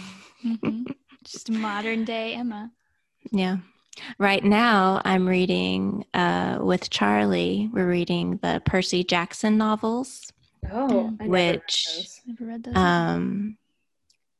[0.43, 0.85] hmm
[1.25, 2.71] Just modern day Emma.
[3.31, 3.59] Yeah.
[4.19, 10.33] Right now, I'm reading uh, with Charlie, we're reading the Percy Jackson novels,
[10.73, 11.87] Oh, I Which-
[12.27, 12.77] Never read those.
[12.77, 13.57] um,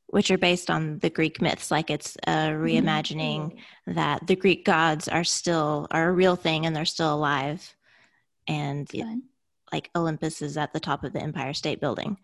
[0.07, 1.71] which are based on the Greek myths.
[1.71, 3.57] Like it's a reimagining
[3.87, 7.75] that the Greek gods are still are a real thing and they're still alive,
[8.47, 8.89] and
[9.73, 12.17] like Olympus is at the top of the Empire State Building.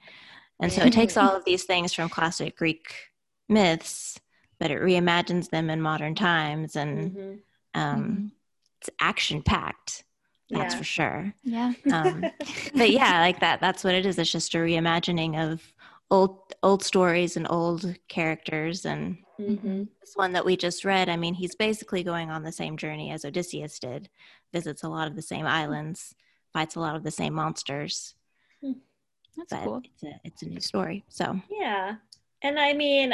[0.60, 2.94] And so it takes all of these things from classic Greek
[3.50, 4.20] myths,
[4.60, 7.40] but it reimagines them in modern times and Mhm.
[7.74, 8.32] um, Mhm.
[8.80, 10.04] it's action packed.
[10.52, 10.78] That's Yeah.
[10.78, 11.34] for sure.
[11.44, 11.74] Yeah.
[11.94, 12.22] Um,
[12.76, 14.18] but yeah, like that, that's what it is.
[14.20, 15.74] It's just a reimagining of
[16.10, 18.86] old, old stories and old characters.
[18.86, 19.88] And Mhm.
[20.02, 23.12] this one that we just read, I mean, he's basically going on the same journey
[23.12, 24.10] as Odysseus did,
[24.54, 26.14] visits a lot of the same islands,
[26.54, 28.14] fights a lot of the same monsters.
[29.38, 29.82] That's but cool.
[29.86, 31.06] it's a it's a new story.
[31.08, 31.96] So Yeah.
[32.42, 33.14] And I mean,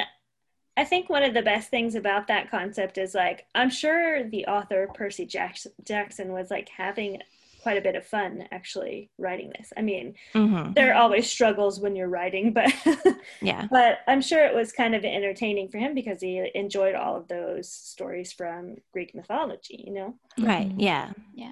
[0.78, 4.46] I think one of the best things about that concept is like, I'm sure the
[4.46, 7.22] author, Percy Jackson, Jackson, was like having
[7.63, 9.74] quite a bit of fun actually writing this.
[9.76, 10.76] I mean, mhm.
[10.76, 12.72] there are always struggles when you're writing, but
[13.42, 17.18] yeah, but I'm sure it was kind of entertaining for him because he enjoyed all
[17.18, 20.16] of those stories from Greek mythology, you know?
[20.38, 20.76] right, Mhm.
[20.78, 21.52] yeah, Yeah.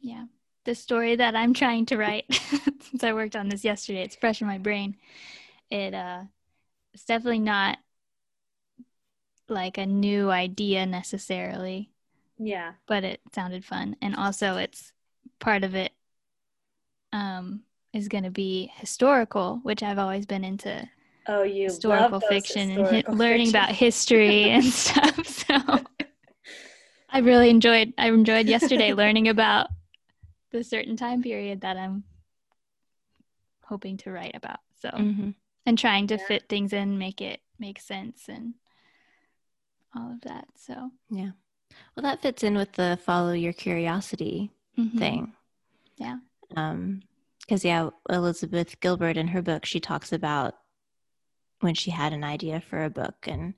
[0.00, 0.24] Yeah.
[0.64, 2.26] The story that I'm trying to write,
[2.80, 4.96] since I worked on this yesterday, it's fresh in my brain.
[5.70, 6.24] It uh
[6.92, 7.78] it's definitely not
[9.52, 11.90] like a new idea necessarily,
[12.38, 12.72] Yeah.
[12.86, 13.96] but it sounded fun.
[14.02, 14.92] And also it's
[15.38, 15.92] part of it
[17.12, 17.62] um
[17.92, 20.88] is gonna be historical, which I've always been into
[21.28, 23.60] Oh, you historical fiction and hi- learning fiction.
[23.62, 25.26] about history and stuff.
[25.26, 25.80] So
[27.10, 29.68] I really enjoyed I enjoyed yesterday learning about
[30.50, 32.04] the certain time period that I'm
[33.64, 34.60] hoping to write about.
[34.80, 35.30] So hmm
[35.64, 36.26] and trying to Yeah.
[36.26, 38.54] fit things in, make it make sense and
[39.96, 40.46] all of that.
[40.56, 41.30] So yeah.
[41.96, 44.98] Well, that fits in with the follow your curiosity mhm.
[44.98, 45.32] thing.
[45.98, 46.18] Yeah.
[46.56, 47.02] Um,
[47.40, 50.54] because yeah, Elizabeth Gilbert in her book, she talks about
[51.60, 53.54] when she had an idea for a book, and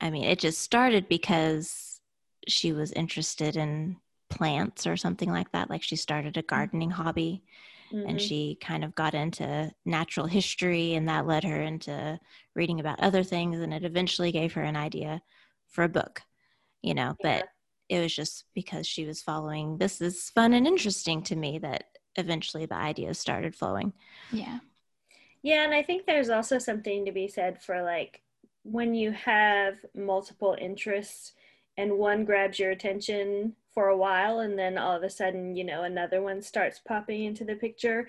[0.00, 2.00] I mean, it just started because
[2.48, 3.96] she was interested in
[4.30, 5.70] plants or something like that.
[5.70, 7.42] Like she started a gardening hobby,
[7.92, 8.20] and Mhm.
[8.20, 12.18] she kind of got into natural history, and that led her into
[12.54, 15.22] reading about other things, and it eventually gave her an idea
[15.68, 16.22] for a book.
[16.82, 17.42] You know, Yeah.
[17.42, 17.48] but
[17.88, 21.84] it was just because she was following this is fun and interesting to me that
[22.16, 23.92] eventually the ideas started flowing
[24.30, 24.60] Yeah.
[25.42, 28.22] Yeah, and I think there's also something to be said for like
[28.64, 31.32] when you have multiple interests
[31.76, 35.64] and one grabs your attention for a while and then all of a sudden, you
[35.64, 38.08] know, another one starts popping into the picture.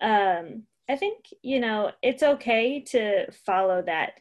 [0.00, 4.14] Um, I think, you know, it's okay to follow that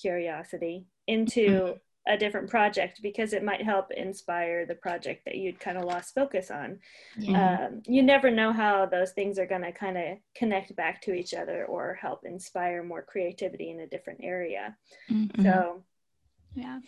[0.00, 1.80] curiosity into Mhm.
[2.06, 6.14] A different project because it might help inspire the project that you'd kind of lost
[6.14, 6.78] focus on
[7.18, 7.66] Yeah.
[7.66, 11.14] um, you never know how those things are going to kind of connect back to
[11.14, 14.76] each other or help inspire more creativity in a different area.
[15.10, 15.42] Mhm.
[15.42, 15.82] So
[16.54, 16.80] Yeah.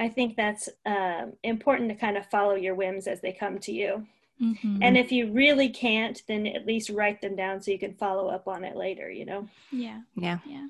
[0.00, 3.72] I think that's um, important to kind of follow your whims as they come to
[3.72, 4.06] you.
[4.40, 4.78] Mhm.
[4.82, 8.28] And if you really can't, then at least write them down so you can follow
[8.28, 9.48] up on it later, you know?
[9.70, 10.00] yeah.
[10.16, 10.68] yeah Yeah.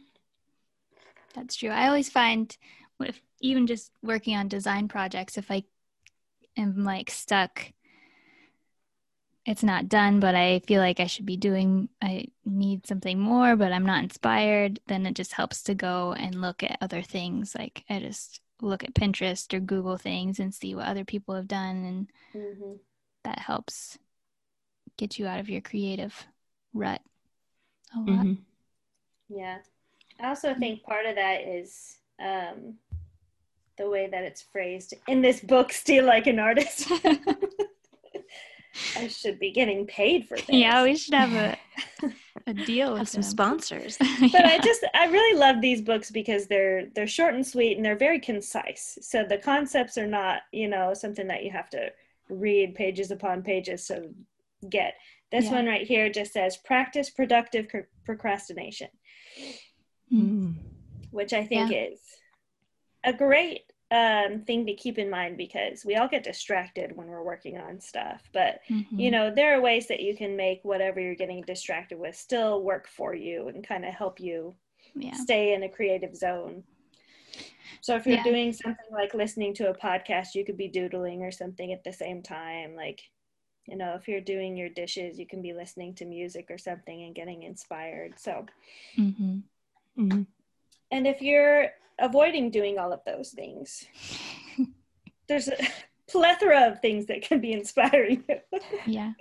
[1.35, 1.71] That's true.
[1.71, 2.55] I always find
[2.99, 5.65] with even just working on design projects, if I
[6.57, 7.73] am like stuck
[9.45, 13.57] it's not done, but I feel like I should be doing, I need something more,
[13.57, 17.55] but I'm not inspired, then it just helps to go and look at other things.
[17.57, 21.49] Like I just look at Pinterest or Google things and see what other people have
[21.49, 21.85] done.
[21.85, 22.75] And Mm-hmm.
[23.25, 23.99] that helps
[24.97, 26.27] get you out of your creative
[26.75, 27.03] rut
[27.97, 28.27] a lot.
[28.27, 28.39] Mhm.
[29.29, 29.59] Yeah.
[30.21, 32.79] I also think part of that is um,
[33.83, 36.91] the way that it's phrased in this book, Steal Like an Artist.
[38.97, 40.47] I should be getting paid for this.
[40.49, 41.59] yeah, we should have a,
[42.47, 43.99] a deal with some sponsors.
[44.33, 47.85] but I just I really love these books because they're they're short and sweet and
[47.85, 48.99] they're very concise.
[49.03, 51.91] So the concepts are not, you know, something that you have to
[52.31, 54.09] read pages upon pages to
[54.71, 54.95] get.
[55.33, 55.53] This Yeah.
[55.53, 58.89] one right here just says practice productive cr- procrastination.
[60.13, 60.55] Mm.
[61.11, 61.99] which I think is
[63.05, 67.23] a great um, thing to keep in mind because we all get distracted when we're
[67.23, 68.23] working on stuff.
[68.33, 68.87] But Mhm.
[68.99, 72.63] you know, there are ways that you can make whatever you're getting distracted with still
[72.63, 74.55] work for you and kind of help you
[74.95, 75.15] yeah.
[75.15, 76.65] stay in a creative zone.
[77.83, 78.23] So if you're Yeah.
[78.23, 81.93] doing something like listening to a podcast, you could be doodling or something at the
[81.93, 82.75] same time.
[82.75, 83.03] Like,
[83.67, 87.03] you know, if you're doing your dishes, you can be listening to music or something
[87.03, 88.19] and getting inspired.
[88.19, 88.47] So
[88.97, 89.41] hmm
[89.99, 90.27] Mhm.
[90.91, 91.71] And if you're
[92.03, 93.87] avoiding doing all of those things,
[95.29, 95.57] there's a
[96.11, 98.25] plethora of things that can be inspiring.
[98.87, 99.13] Yeah.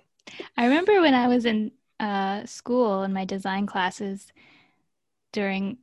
[0.58, 4.32] I remember when I was in uh, school in my design classes
[5.32, 5.78] during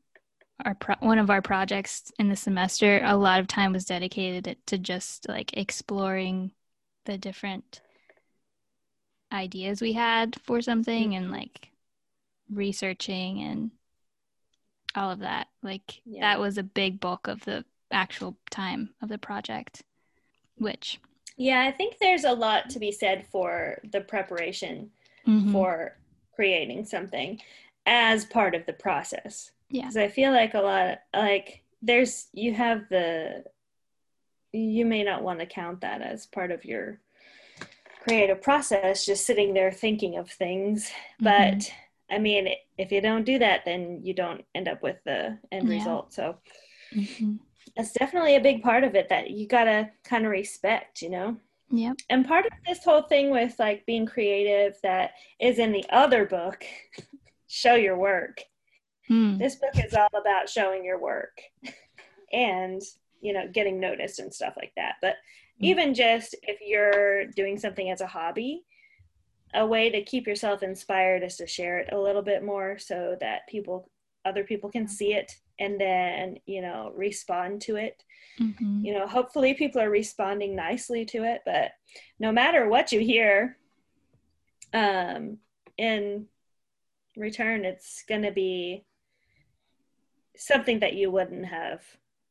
[0.64, 4.56] our pro- one of our projects in the semester, a lot of time was dedicated
[4.66, 6.52] to just like exploring
[7.04, 7.80] the different
[9.32, 11.68] ideas we had for something and like
[12.50, 13.70] researching and
[14.98, 15.48] all of that.
[15.62, 16.20] Like Yeah.
[16.22, 19.82] that was a big bulk of the actual time of the project,
[20.56, 20.98] which
[21.40, 24.90] yeah, I think there's a lot to be said for the preparation
[25.24, 25.52] Mhm.
[25.52, 25.96] for
[26.34, 27.40] creating something
[27.86, 29.52] as part of the process.
[29.70, 29.82] Yeah.
[29.82, 33.44] Because I feel like a lot, like, there's, you have the,
[34.52, 36.98] you may not want to count that as part of your
[38.00, 40.90] creative process, just sitting there thinking of things.
[41.20, 41.72] But
[42.10, 45.68] I mean, if you don't do that, then you don't end up with the end
[45.68, 45.74] Yeah.
[45.74, 46.12] result.
[46.14, 46.38] So
[46.94, 47.38] Mhm.
[47.76, 51.36] that's definitely a big part of it that you gotta kind of respect, you know?
[51.70, 51.96] Yep.
[52.08, 56.24] And part of this whole thing with like being creative that is in the other
[56.24, 56.64] book,
[57.46, 58.42] Show Your Work.
[59.10, 59.38] Mm.
[59.38, 61.40] This book is all about showing your work
[62.32, 62.80] and,
[63.20, 64.94] you know, getting noticed and stuff like that.
[65.02, 65.16] But
[65.60, 65.64] Mm.
[65.64, 68.64] even just if you're doing something as a hobby,
[69.54, 73.16] a way to keep yourself inspired is to share it a little bit more so
[73.20, 73.90] that people
[74.24, 78.02] other people can see it and then you know respond to it
[78.38, 78.84] Mhm.
[78.84, 81.72] you know hopefully people are responding nicely to it but
[82.18, 83.56] no matter what you hear
[84.74, 85.38] um
[85.76, 86.26] in
[87.16, 88.84] return it's going to be
[90.36, 91.82] something that you wouldn't have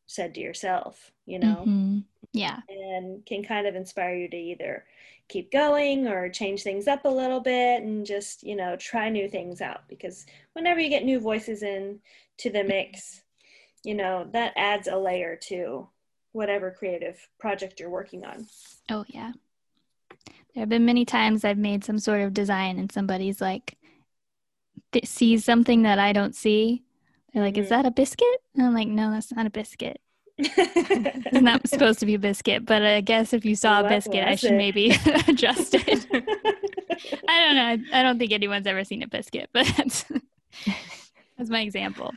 [0.05, 2.03] said to yourself you know Mhm.
[2.33, 2.59] Yeah.
[2.69, 4.85] and can kind of inspire you to either
[5.29, 9.27] keep going or change things up a little bit and just you know try new
[9.27, 11.99] things out because whenever you get new voices in
[12.37, 13.21] to the mix
[13.83, 15.87] you know that adds a layer to
[16.31, 18.45] whatever creative project you're working on
[18.89, 19.33] Oh, yeah.
[20.53, 23.77] There have been many times I've made some sort of design and somebody's like,
[24.93, 26.83] th- sees something that I don't see.
[27.33, 27.63] They're like, Mhm.
[27.63, 28.41] is that a biscuit?
[28.55, 29.99] And I'm like, no, that's not a biscuit.
[30.37, 34.27] It's not supposed to be a biscuit, but I guess if you saw a biscuit,
[34.27, 34.57] I should it?
[34.57, 34.89] maybe
[35.27, 36.05] adjust it.
[37.27, 37.85] I don't know.
[37.97, 40.05] I don't think anyone's ever seen a biscuit, but that's,
[41.37, 42.13] that's my example.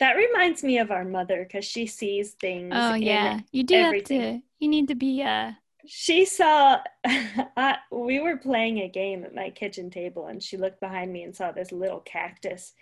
[0.00, 3.40] that reminds me of our mother because she sees things Oh, yeah.
[3.52, 5.52] You do have to, you need to be, uh,
[5.86, 10.80] she saw I, we were playing a game at my kitchen table and she looked
[10.80, 12.74] behind me and saw this little cactus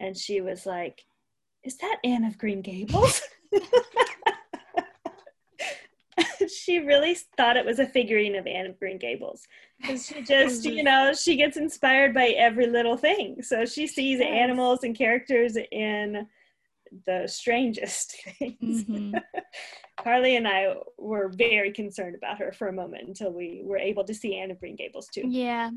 [0.00, 1.04] and she was like
[1.62, 3.20] is that anne of green gables
[6.48, 9.46] she really thought it was a figurine of anne of green gables
[9.80, 14.18] because she just you know she gets inspired by every little thing so she sees
[14.20, 14.28] Yes.
[14.28, 16.26] animals and characters in
[17.06, 19.20] the strangest things mhm.
[20.00, 24.04] Carly and I were very concerned about her for a moment until we were able
[24.04, 25.24] to see Anne of Green Gables too.
[25.26, 25.70] yeah.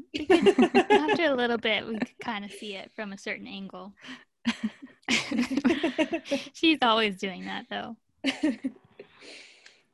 [0.91, 3.93] after a little bit, we could kind of see it from a certain angle.
[6.53, 7.95] She's always doing that though.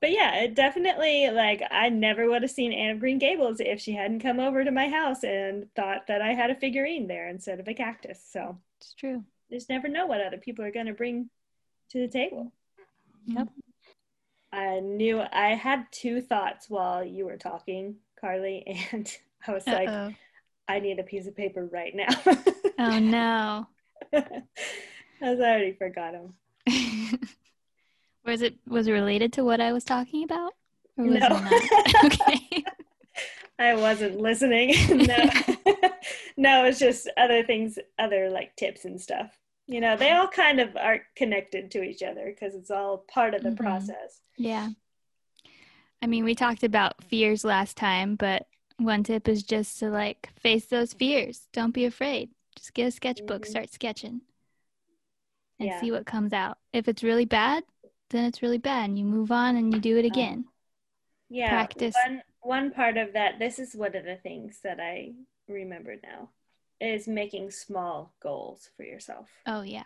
[0.02, 3.80] But yeah, it definitely like I never would have seen Anne of Green Gables if
[3.82, 7.28] she hadn't come over to my house and thought that I had a figurine there
[7.30, 8.24] instead of a cactus.
[8.32, 9.24] So It's true.
[9.50, 11.30] you just never know what other people are going to bring
[11.92, 12.52] to the table.
[13.26, 13.48] Yep.
[14.54, 19.12] I knew I had two thoughts while you were talking, Carly, and
[19.48, 20.14] I was like, Uh-oh.
[20.70, 22.08] I need a piece of paper right now.
[22.80, 23.68] oh no.
[24.14, 24.22] I
[25.22, 26.34] was already forgot them.
[28.28, 30.54] was it was it related to what I was talking about?
[30.98, 31.26] Or was No.
[31.28, 32.06] it not?
[32.06, 32.64] okay.
[33.58, 34.76] I wasn't listening.
[35.08, 35.18] no,
[36.38, 39.36] no, it's just other things, other like tips and stuff.
[39.66, 43.34] You know, they all kind of are connected to each other because it's all part
[43.34, 43.58] of the Mhm.
[43.58, 44.22] process.
[44.38, 44.70] Yeah.
[46.02, 48.48] I mean, we talked about fears last time, but
[48.78, 51.48] one tip is just to like face those fears.
[51.52, 52.30] Don't be afraid.
[52.56, 53.50] Just get a sketchbook, Mhm.
[53.50, 54.22] start sketching,
[55.60, 55.82] and Yeah.
[55.82, 56.60] see what comes out.
[56.74, 57.64] If it's really bad,
[58.10, 60.08] then it's really bad, and you move on and you do it uh-huh.
[60.08, 60.46] again.
[61.30, 61.96] Yeah, Practice.
[62.06, 63.40] One one part of that.
[63.40, 65.14] This is one of the things that I
[65.48, 66.30] remember now
[66.80, 69.28] is making small goals for yourself.
[69.46, 69.84] Oh yeah.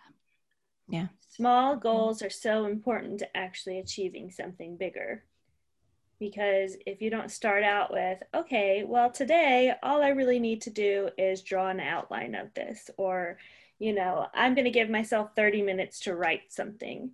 [0.88, 1.08] Yeah.
[1.30, 1.82] Small mm-hmm.
[1.82, 5.24] goals are so important to actually achieving something bigger.
[6.20, 10.70] Because if you don't start out with, okay, well, today all I really need to
[10.70, 13.40] do is draw an outline of this, or,
[13.80, 17.12] you know, I'm going to give myself 30 minutes to write something.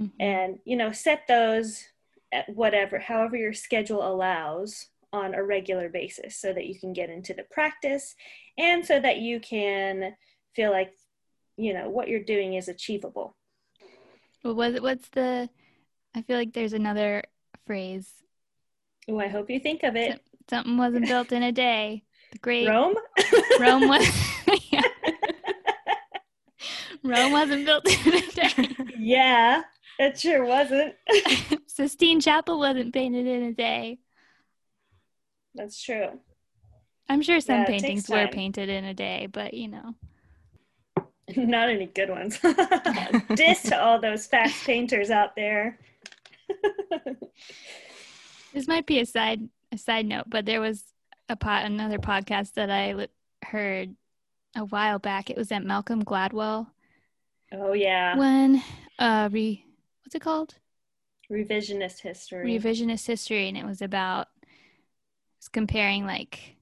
[0.00, 0.10] Mhm.
[0.18, 1.84] And, you know, set those
[2.32, 7.10] at whatever, however your schedule allows on a regular basis so that you can get
[7.10, 8.14] into the practice
[8.56, 10.14] and so that you can
[10.54, 10.94] feel like,
[11.56, 13.36] you know, what you're doing is achievable.
[14.44, 15.48] Well, what, what's the?
[16.14, 17.24] I feel like there's another
[17.66, 18.10] phrase.
[19.08, 20.20] Oh, I hope you think of it.
[20.48, 22.04] Something wasn't built in a day.
[22.32, 22.94] The great Rome?
[23.58, 24.06] Rome was.
[24.70, 24.82] yeah,
[27.02, 28.68] Rome wasn't built in a day.
[28.98, 29.62] yeah,
[29.98, 30.94] it sure wasn't.
[31.66, 33.98] Sistine Chapel wasn't painted in a day.
[35.54, 36.18] That's true.
[37.08, 39.94] I'm sure some Yeah, paintings were painted in a day, but you know.
[41.36, 42.38] Not any good ones.
[43.34, 45.78] Diss to all those fast painters out there.
[48.52, 50.82] This might be a side a side note, but there was
[51.28, 53.08] a pot another podcast that I li-
[53.44, 53.94] heard
[54.56, 55.30] a while back.
[55.30, 56.66] It was at Malcolm Gladwell
[57.52, 58.16] oh, yeah.
[58.16, 58.62] when
[58.98, 59.64] uh re
[60.10, 60.54] what's it called?
[61.30, 62.58] Revisionist history.
[62.58, 64.48] Revisionist history, and it was about it
[65.38, 66.56] was comparing like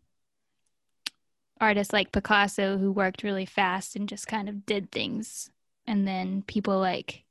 [1.58, 5.50] artists like Picasso who worked really fast and just kind of did things,
[5.86, 7.24] and then people like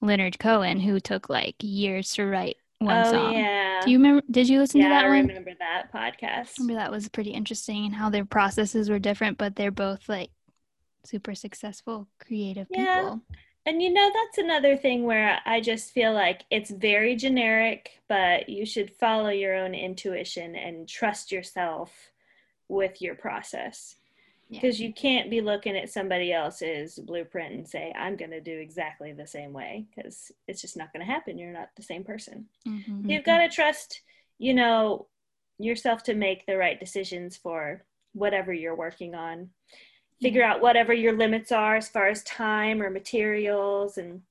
[0.00, 3.34] Leonard Cohen who took like years to write one oh, song.
[3.34, 3.80] yeah.
[3.84, 4.24] Do you remember?
[4.28, 5.18] Did you listen yeah, to that I one?
[5.18, 6.48] I remember that podcast.
[6.58, 10.08] I remember that was pretty interesting and how their processes were different, but they're both
[10.08, 10.30] like
[11.04, 13.02] super successful creative Yeah.
[13.02, 13.20] people.
[13.66, 18.48] And you know, that's another thing where I just feel like it's very generic, but
[18.48, 22.10] you should follow your own intuition and trust yourself
[22.68, 23.96] with your process.
[24.48, 24.60] Yeah.
[24.60, 28.58] Because you can't be looking at somebody else's blueprint and say, I'm going to do
[28.58, 31.38] exactly the same way, because it's just not going to happen.
[31.38, 32.46] You're not the same person.
[32.66, 33.08] Mhm.
[33.08, 34.00] You've got to trust,
[34.38, 35.06] you know,
[35.58, 39.50] yourself to make the right decisions for whatever you're working on.
[40.22, 44.22] Figure out whatever your limits are as far as time or materials and,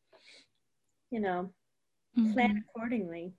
[1.10, 1.52] you know,
[2.18, 2.34] Mhm.
[2.34, 3.34] plan accordingly.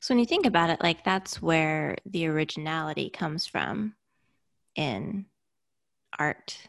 [0.00, 3.94] So when you think about it, like that's where the originality comes from
[4.74, 5.26] in
[6.18, 6.68] art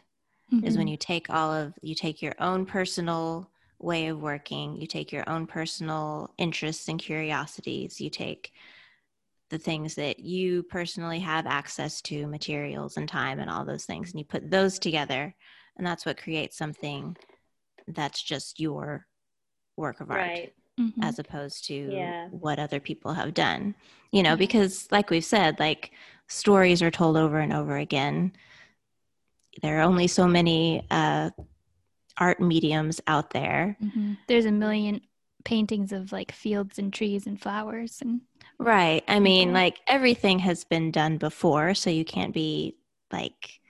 [0.62, 0.90] is when Mhm.
[0.90, 5.28] you take all of you take your own personal way of working, you take your
[5.28, 8.52] own personal interests and curiosities, you take
[9.50, 14.10] the things that you personally have access to, materials and time and all those things,
[14.10, 15.34] and you put those together,
[15.76, 17.16] and that's what creates something
[17.86, 19.06] that's just your
[19.76, 20.54] work of art Right.
[20.78, 20.92] Mhm.
[21.02, 22.28] as opposed to Yeah.
[22.30, 23.74] what other people have done
[24.12, 25.92] you know because like we've said like
[26.26, 28.32] stories are told over and over again
[29.62, 31.30] there are only so many uh,
[32.18, 34.18] art mediums out there Mhm.
[34.26, 35.00] There's a million
[35.44, 38.20] paintings of like fields and trees and flowers and
[38.58, 39.54] right i mean Mhm.
[39.54, 42.76] like everything has been done before so you can't be
[43.12, 43.60] like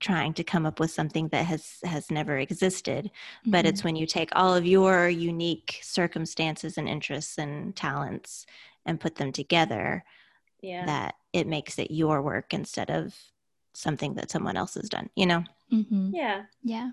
[0.00, 3.10] trying to come up with something that has has never existed
[3.46, 3.68] but Mhm.
[3.68, 8.44] it's when you take all of your unique circumstances and interests and talents
[8.84, 10.04] and put them together
[10.60, 10.86] Yeah.
[10.86, 13.16] that it makes it your work instead of
[13.74, 16.10] something that someone else has done you know Mhm.
[16.12, 16.44] yeah.
[16.62, 16.90] yeah.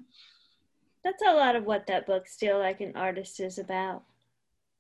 [1.04, 4.04] That's a lot of what that book, Steal Like an Artist, is about.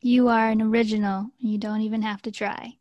[0.01, 1.31] You are an original.
[1.39, 2.77] You don't even have to try.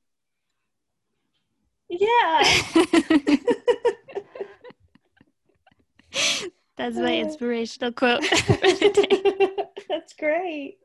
[1.89, 2.43] Yeah.
[6.77, 9.65] That's my inspirational quote for the day.
[9.89, 10.79] That's great.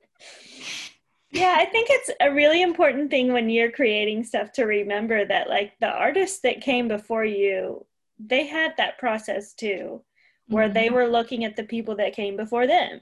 [1.32, 5.50] Yeah, I think it's a really important thing when you're creating stuff to remember that,
[5.50, 7.86] like, the artists that came before you,
[8.20, 10.02] they had that process too,
[10.48, 10.94] where they Mhm.
[10.94, 13.02] were looking at the people that came before them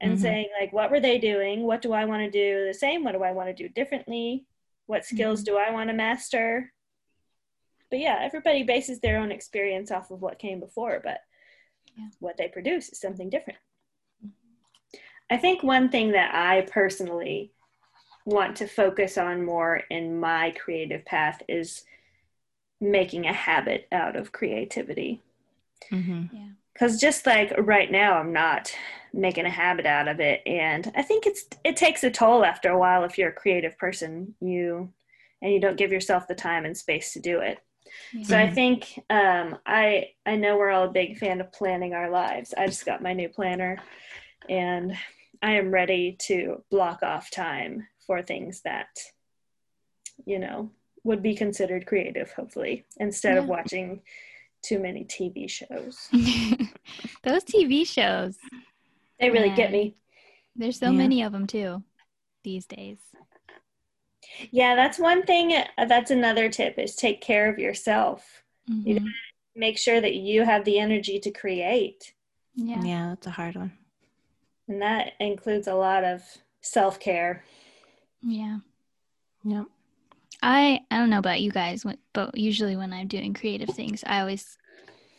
[0.00, 0.20] and Mhm.
[0.20, 1.62] saying, like, what were they doing?
[1.62, 3.02] What do I want to do the same?
[3.04, 4.46] What do I want to do differently?
[4.86, 6.72] What skills do I want to master?
[7.88, 11.20] but yeah, everybody bases their own experience off of what came before, but
[11.96, 12.08] Yeah.
[12.18, 13.60] what they produce is something different.
[15.30, 17.52] I think one thing that I personally
[18.24, 21.84] want to focus on more in my creative path is
[22.80, 25.22] making a habit out of creativity.
[25.88, 26.50] hmm Yeah.
[26.76, 28.70] Because just like right now, I'm not
[29.14, 32.68] making a habit out of it, and I think it's it takes a toll after
[32.68, 34.92] a while if you're a creative person, you
[35.40, 37.58] and you don't give yourself the time and space to do it.
[38.24, 42.10] So I think um, I I know we're all a big fan of planning our
[42.10, 42.52] lives.
[42.56, 43.78] I just got my new planner,
[44.50, 44.94] and
[45.40, 48.88] I am ready to block off time for things that
[50.26, 50.72] you know
[51.04, 54.02] would be considered creative, hopefully, instead of watching
[54.62, 56.08] too many TV shows.
[57.22, 58.36] Those TV shows,
[59.20, 59.96] They really get me.
[60.54, 60.98] there's so Yeah.
[60.98, 61.82] many of them too
[62.44, 62.98] these days.
[64.50, 65.52] Yeah, that's one thing.
[65.52, 68.42] uh, That's another tip is take care of yourself.
[68.68, 69.12] You Mhm.
[69.54, 72.12] Make sure that you have the energy to create.
[72.54, 72.82] Yeah.
[72.84, 73.72] Yeah, that's a hard one.
[74.68, 76.22] And that includes a lot of
[76.60, 77.44] self care.
[78.22, 78.58] Yeah.
[79.44, 79.66] Yep.
[80.42, 84.20] I I don't know about you guys, but usually when I'm doing creative things, I
[84.20, 84.56] always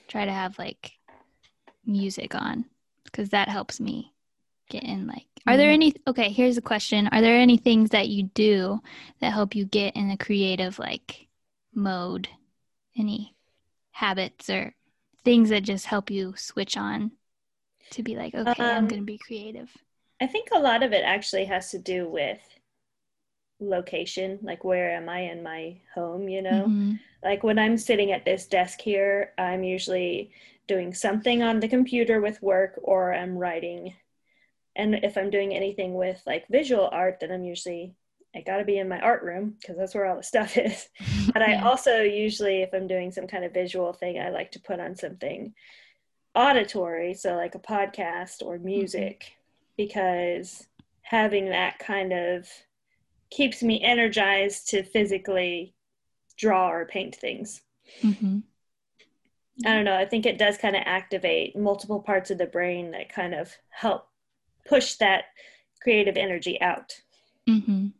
[0.08, 0.94] try to have like
[1.86, 2.66] music on
[3.06, 4.14] because that helps me
[4.70, 5.74] get in like are there Mhm.
[5.74, 7.08] any okay here's a question.
[7.10, 8.82] Are there any things that you do
[9.20, 11.28] that help you get in a creative like
[11.74, 12.30] mode?
[12.98, 13.36] Any
[13.92, 14.76] habits or
[15.24, 17.12] things that just help you switch on
[17.92, 19.72] to be like okay i'm Um, gonna be creative?
[20.22, 22.57] I think a lot of it actually has to do with
[23.60, 24.40] location.
[24.42, 26.28] Like, where am I in my home?
[26.30, 27.00] You know, Mhm.
[27.24, 30.32] like when I'm sitting at this desk here, I'm usually
[30.68, 33.94] doing something on the computer with work or I'm writing.
[34.76, 37.96] And if I'm doing anything with like visual art, then I'm usually,
[38.36, 40.90] I gotta be in my art room because that's where all the stuff is.
[41.34, 44.60] But I also usually, if I'm doing some kind of visual thing, I like to
[44.60, 45.54] put on something
[46.36, 49.34] auditory, so like a podcast or music,
[49.76, 50.68] because
[51.02, 52.48] having that kind of
[53.30, 55.74] keeps me energized to physically
[56.38, 57.62] draw or paint things.
[58.02, 58.44] Mhm.
[59.66, 62.92] I don't know, I think it does kind of activate multiple parts of the brain
[62.92, 64.08] that kind of help
[64.66, 65.26] push that
[65.82, 67.02] creative energy out.
[67.48, 67.94] Mhm.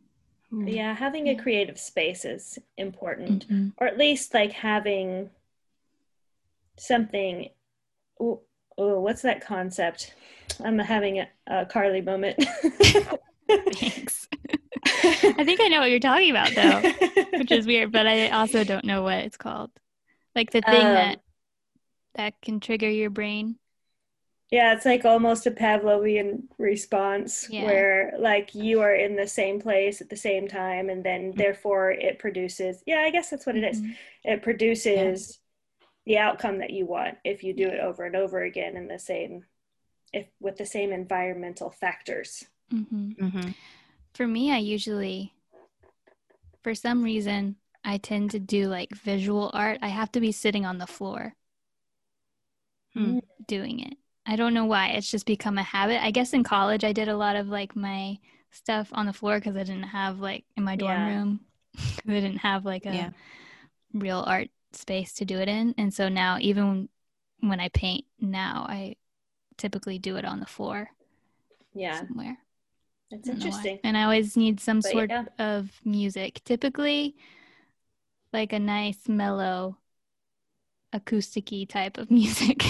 [0.52, 3.48] Yeah, having a creative space is important.
[3.48, 3.72] Mhm.
[3.78, 5.30] or at least like having
[6.76, 7.50] something
[8.20, 8.40] oh,
[8.78, 10.14] oh what's that concept
[10.60, 12.36] i'm having a, a carly moment
[13.48, 14.28] Thanks.
[15.24, 16.82] I think I know what you're talking about though,
[17.38, 19.70] which is weird, but I also don't know what it's called.
[20.34, 21.20] Like the thing Um, that
[22.14, 23.56] that can trigger your brain.
[24.50, 27.64] yeah it's like almost a pavlovian response Yeah.
[27.64, 31.90] where like you are in the same place at the same time and then therefore
[31.90, 33.94] it produces yeah i guess that's what it is Mhm.
[34.24, 35.38] it produces
[36.06, 38.98] the outcome that you want if you do it over and over again in the
[38.98, 39.44] same
[40.12, 43.54] if with the same environmental factors Mhm.
[44.18, 45.32] For me, I usually,
[46.64, 47.54] for some reason,
[47.84, 49.78] I tend to do like visual art.
[49.80, 51.36] I have to be sitting on the floor
[52.94, 53.20] Hmm.
[53.46, 53.94] doing it.
[54.26, 54.88] I don't know why.
[54.88, 56.02] It's just become a habit.
[56.02, 58.18] I guess in college, I did a lot of like my
[58.50, 61.06] stuff on the floor because I didn't have like in my dorm Yeah.
[61.06, 61.40] room,
[61.78, 63.10] I didn't have like a Yeah.
[63.94, 65.76] real art space to do it in.
[65.78, 66.88] And so now, even
[67.38, 68.96] when I paint now, I
[69.56, 70.90] typically do it on the floor
[71.74, 72.38] yeah somewhere.
[73.10, 73.68] It's I don't know why.
[73.68, 75.24] interesting And I always need some But sort yeah.
[75.38, 77.16] of music, typically
[78.32, 79.78] like a nice, mellow,
[80.92, 82.62] acousticy type of music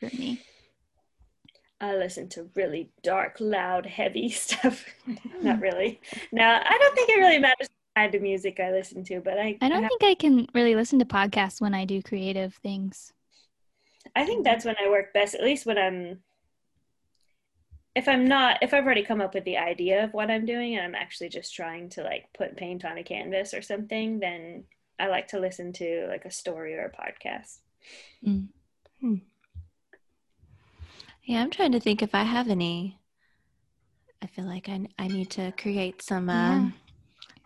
[0.00, 0.42] for me.
[1.80, 4.84] I listen to really dark, loud, heavy stuff.
[5.40, 6.00] Not really.
[6.32, 9.38] Now, I don't think it really matters what kind of music I listen to, but
[9.38, 12.54] I I don't have- think I can really listen to podcasts when I do creative
[12.56, 13.12] things.
[14.14, 16.22] I think that's when I work best, at least when I'm
[17.96, 20.76] if I'm not if I've already come up with the idea of what I'm doing
[20.76, 24.64] and I'm actually just trying to like put paint on a canvas or something, then
[25.00, 27.58] I like to listen to like a story or a podcast.
[31.24, 32.98] Yeah, I'm trying to think if I have any.
[34.22, 36.50] I feel like I, I need to create some Yeah.
[36.52, 36.74] um,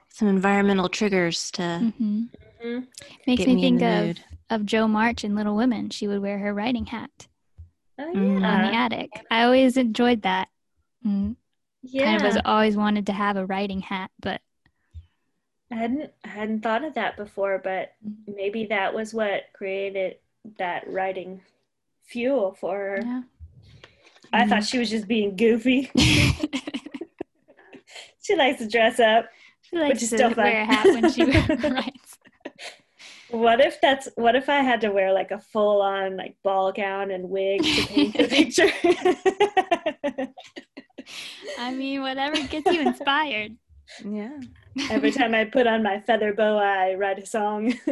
[0.09, 2.22] some environmental triggers to mm-hmm.
[2.62, 2.86] Mhm.
[3.26, 4.24] Makes get me me in think the of, mood.
[4.51, 5.88] of Jo March in Little Women.
[5.90, 7.26] She would wear her riding hat
[8.03, 8.36] Oh Mm.
[8.44, 9.11] on the attic.
[9.30, 10.48] I always enjoyed that.
[11.07, 11.36] Mm,
[11.82, 12.05] Yeah.
[12.05, 14.40] Kind of has always wanted to have a riding hat, but
[15.70, 17.92] I hadn't I hadn't thought of that before, but
[18.26, 20.16] maybe that was what created
[20.59, 21.42] that writing
[22.07, 22.98] fuel for her.
[23.05, 23.22] yeah.
[24.32, 25.90] I thought she was just being goofy.
[28.22, 29.26] she likes to dress up.
[29.62, 31.24] She likes is to wear a hat when she
[31.70, 31.99] writes.
[33.30, 36.72] What if that's what if I had to wear like a full on like ball
[36.72, 38.70] gown and wig to paint the picture?
[41.58, 43.56] I mean, whatever gets you inspired.
[44.04, 44.38] Yeah.
[44.90, 47.74] Every time I put on my feather boa, I write a song.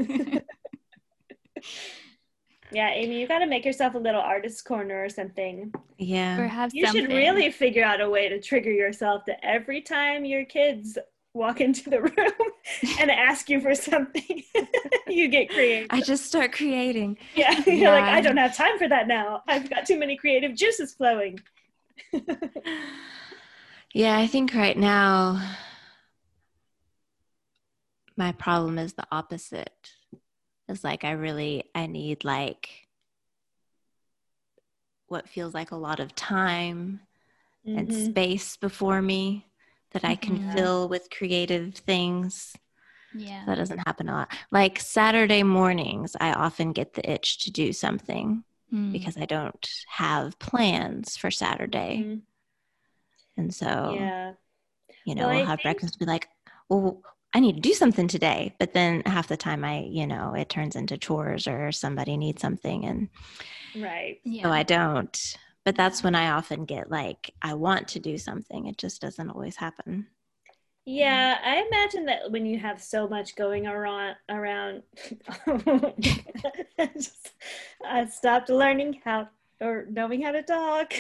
[2.73, 5.73] yeah, Amy, you got to make yourself a little artist corner or something.
[5.99, 6.41] Yeah.
[6.41, 7.03] Or have You something.
[7.03, 10.97] should really figure out a way to trigger yourself that every time your kids
[11.39, 12.53] walk into the room
[13.01, 14.43] and ask you for something,
[15.09, 15.89] you get creative.
[15.91, 17.17] I just start creating.
[17.35, 19.43] yeah, you're like, I don't have time for that now.
[19.49, 21.39] I've got too many creative juices flowing.
[23.95, 25.41] Yeah, I think right now
[28.17, 29.93] my problem is the opposite.
[30.69, 32.69] It's like I really I need like
[35.07, 37.01] what feels like a lot of time
[37.67, 38.11] and Mhm.
[38.11, 39.48] space before me
[39.93, 40.53] that I can Mhm.
[40.55, 42.55] fill with creative things.
[43.15, 43.45] Yeah.
[43.47, 44.33] That doesn't happen a lot.
[44.51, 48.93] Like Saturday mornings, I often get the itch to do something Mm.
[48.93, 52.03] because I don't have plans for Saturday.
[52.05, 52.23] Mhm.
[53.39, 54.33] And so, Yeah.
[55.05, 56.29] you know, Well, I we'll have think- breakfast and be like,
[56.69, 57.03] well,
[57.35, 58.55] I need to do something today.
[58.59, 62.43] But then half the time I, you know, it turns into chores or somebody needs
[62.43, 62.85] something.
[62.85, 63.09] And
[63.77, 64.21] Right.
[64.25, 64.43] yeah.
[64.45, 65.37] so I don't.
[65.69, 68.69] But that's when I often get like, I want to do something.
[68.69, 70.07] It just doesn't always happen.
[70.87, 74.83] Yeah, I imagine that when you have so much going around, around,
[75.47, 77.33] I, just,
[77.87, 79.29] I stopped learning how
[79.61, 80.95] or knowing how to talk.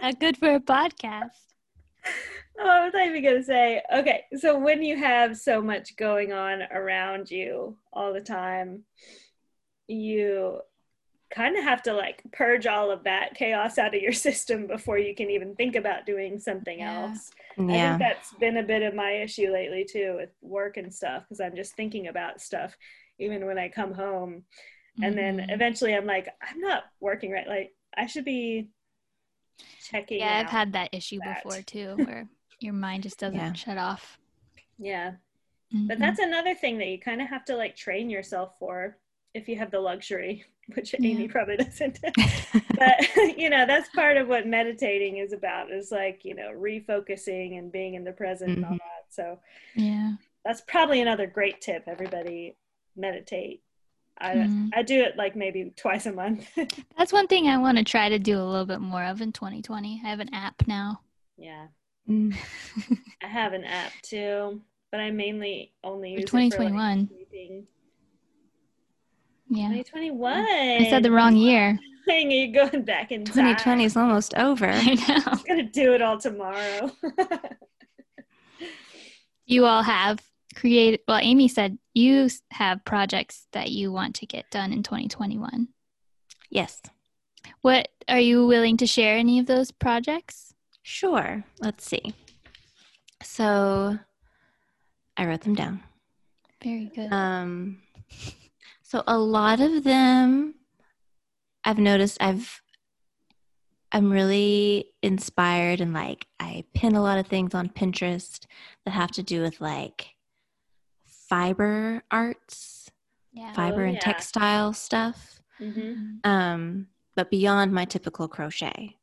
[0.00, 1.30] Not good for a podcast.
[2.60, 3.82] oh, I was not even gonna say.
[3.92, 8.84] Okay, so when you have so much going on around you all the time,
[9.88, 10.60] you
[11.34, 14.98] kind of have to like purge all of that chaos out of your system before
[14.98, 16.82] you can even think about doing something Yeah.
[16.82, 17.30] else.
[17.68, 21.24] I think that's been a bit of my issue lately too with work and stuff
[21.24, 22.76] because I'm just thinking about stuff
[23.18, 24.44] even when I come home.
[25.02, 25.48] And then Mhm.
[25.48, 27.48] eventually I'm like, I'm not working right.
[27.48, 28.70] Like I should be
[29.78, 30.20] checking.
[30.20, 31.44] Yeah, I've had that issue that.
[31.44, 32.28] before too, where
[32.60, 33.54] your mind just doesn't Yeah.
[33.56, 34.18] shut off.
[34.78, 35.12] Yeah.
[35.88, 36.00] But Mhm.
[36.00, 38.98] that's another thing that you kind of have to like train yourself for
[39.34, 41.98] if you have the luxury, which Amy probably doesn't.
[42.76, 47.58] but you know, that's part of what meditating is about is like, you know, refocusing
[47.58, 48.78] and being in the present and all Mhm.
[48.78, 49.04] that.
[49.10, 49.38] So
[49.74, 50.12] yeah.
[50.44, 51.84] that's probably another great tip.
[51.86, 52.56] Everybody
[52.96, 53.62] meditate.
[54.18, 54.70] I Mhm.
[54.74, 56.48] I do it like maybe twice a month.
[56.96, 59.32] That's one thing I want to try to do a little bit more of in
[59.32, 60.00] 2020.
[60.04, 61.00] I have an app now.
[61.36, 61.66] yeah.
[62.08, 62.34] Mm.
[63.22, 64.60] I have an app too,
[64.90, 67.08] but I mainly only For use it for like 2021.
[67.08, 67.66] sleeping.
[69.54, 69.68] Yeah.
[69.68, 70.32] 2021.
[70.32, 71.78] I said the wrong year.
[72.06, 73.34] Thing you're going back in time.
[73.34, 74.66] 2020 is almost over.
[74.70, 75.22] I know.
[75.26, 76.90] I'm gonna do it all tomorrow.
[79.44, 80.20] You all have
[80.54, 85.68] created, well, Amy said you have projects that you want to get done in 2021.
[86.48, 86.80] Yes.
[87.60, 90.54] What are you willing to share any of those projects?
[90.82, 91.44] Sure.
[91.60, 92.14] Let's see.
[93.22, 93.98] So
[95.16, 95.82] I wrote them down.
[96.62, 97.12] Very good.
[97.12, 97.82] Um,
[98.92, 100.54] so a lot of them,
[101.64, 102.60] I've noticed I've
[103.90, 108.44] I'm really inspired and like I pin a lot of things on Pinterest
[108.84, 110.08] that have to do with like
[111.06, 112.90] fiber arts,
[113.32, 113.54] yeah.
[113.54, 114.00] fiber and yeah.
[114.00, 115.40] textile stuff.
[115.56, 118.98] hmm Um, but beyond my typical crochet.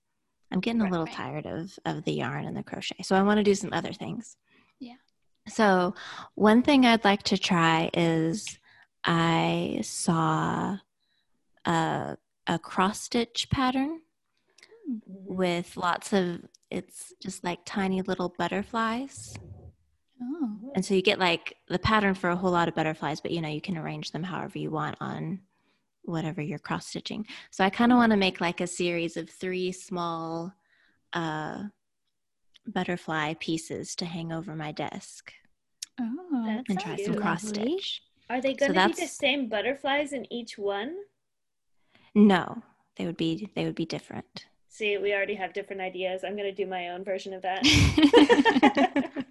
[0.52, 1.16] I'm getting a little right.
[1.16, 3.02] tired of of the yarn and the crochet.
[3.02, 4.38] So I want to do some other things.
[4.80, 5.02] Yeah.
[5.48, 5.96] So
[6.36, 8.59] one thing I'd like to try is
[9.04, 10.78] I saw
[11.66, 14.02] a a cross stitch pattern
[15.06, 16.42] with lots of
[16.72, 19.36] it's just like tiny little butterflies.
[20.22, 20.72] Oh.
[20.76, 23.42] And so you get like the pattern for a whole lot of butterflies, but you
[23.42, 25.40] know, you can arrange them however you want on
[26.04, 27.26] whatever you're cross stitching.
[27.52, 30.54] So I kind of want to make like a series of three small
[31.14, 31.64] uh,
[32.68, 35.34] butterfly pieces to hang over my desk
[36.00, 36.44] Oh.
[36.46, 37.78] That's and try some cross Lovely.
[37.78, 38.02] stitch.
[38.30, 40.96] Are they So gonna be the same butterflies in each one?
[42.16, 42.62] No,
[42.98, 44.46] they would be they would be different.
[44.68, 46.24] See, we already have different ideas.
[46.24, 47.64] I'm gonna do my own version of that.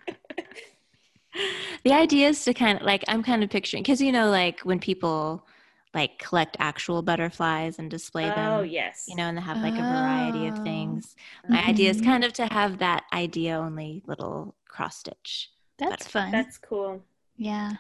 [1.84, 4.60] the idea is to kind of like I'm kind of picturing because you know like
[4.60, 5.46] when people
[5.94, 8.52] like collect actual butterflies and display them.
[8.52, 9.04] oh yes.
[9.08, 10.62] you know, and they have like a variety of Oh.
[10.64, 11.16] things.
[11.48, 12.04] My idea is Mhm.
[12.04, 15.50] kind of to have that idea only little cross stitch.
[15.78, 16.30] That's fun.
[16.32, 17.02] That's cool.
[17.36, 17.72] yeah.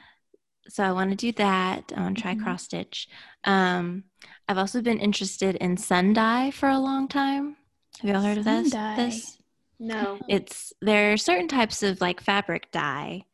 [0.68, 1.92] So I want to do that.
[1.96, 2.42] I want to try Mhm.
[2.42, 3.08] cross stitch.
[3.44, 4.04] Um,
[4.48, 7.56] I've also been interested in sun dye for a long time.
[8.00, 8.70] Have you all heard of this?
[8.72, 9.38] This
[9.78, 10.18] No.
[10.28, 13.24] it's there are certain types of like fabric dye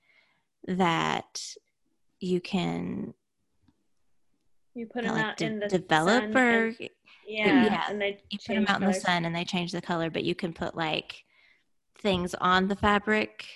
[0.66, 1.54] that
[2.20, 3.14] you can
[4.74, 6.76] You put them like out de- in the develop sun or and,
[7.26, 9.72] yeah, yeah, and they you put them change out in the sun and they change
[9.72, 11.24] the color, but you can put like
[11.98, 13.46] things on the fabric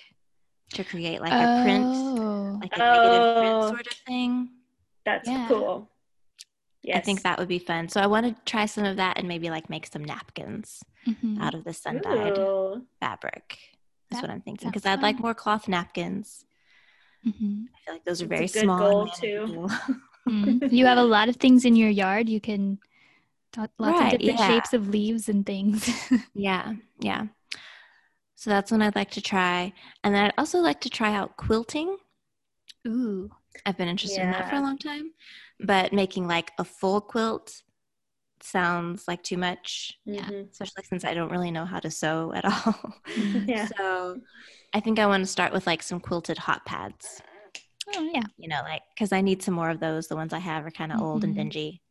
[0.73, 2.18] to create like a print, Oh.
[2.59, 3.39] Like a negative Oh.
[3.39, 4.49] print sort of thing.
[5.05, 5.47] That's Yeah.
[5.47, 5.89] cool.
[6.81, 6.97] Yes.
[6.97, 7.89] I think that would be fun.
[7.89, 11.41] So I want to try some of that and maybe like make some napkins Mhm.
[11.41, 12.37] out of the sun dyed
[12.99, 13.59] fabric.
[14.09, 16.45] That's That what I'm thinking because I'd like more cloth napkins.
[17.25, 17.65] Mhm.
[17.75, 18.79] I feel like those are very small.
[18.79, 19.67] goal, too.
[20.27, 20.71] Mm.
[20.71, 22.29] you have a lot of things in your yard.
[22.29, 22.77] You can
[23.57, 24.47] lots Right, of different yeah.
[24.47, 25.89] shapes of leaves and things.
[26.35, 27.27] yeah, yeah.
[28.35, 31.35] So that's one I'd like to try, and then I'd also like to try out
[31.35, 31.97] quilting.
[32.89, 33.29] Ooh.
[33.65, 35.11] I've been interested in that for a long time,
[35.59, 37.61] but making like a full quilt
[38.41, 40.23] sounds like too much, Yeah.
[40.29, 40.49] Mhm.
[40.51, 42.93] especially since I don't really know how to sew at all.
[43.47, 43.67] Yeah.
[43.77, 44.21] So
[44.73, 47.21] I think I want to start with like some quilted hot pads,
[47.95, 48.21] Oh yeah.
[48.37, 50.07] you know, like because I need some more of those.
[50.07, 51.37] The ones I have are kind of old and Mhm.
[51.37, 51.81] dingy.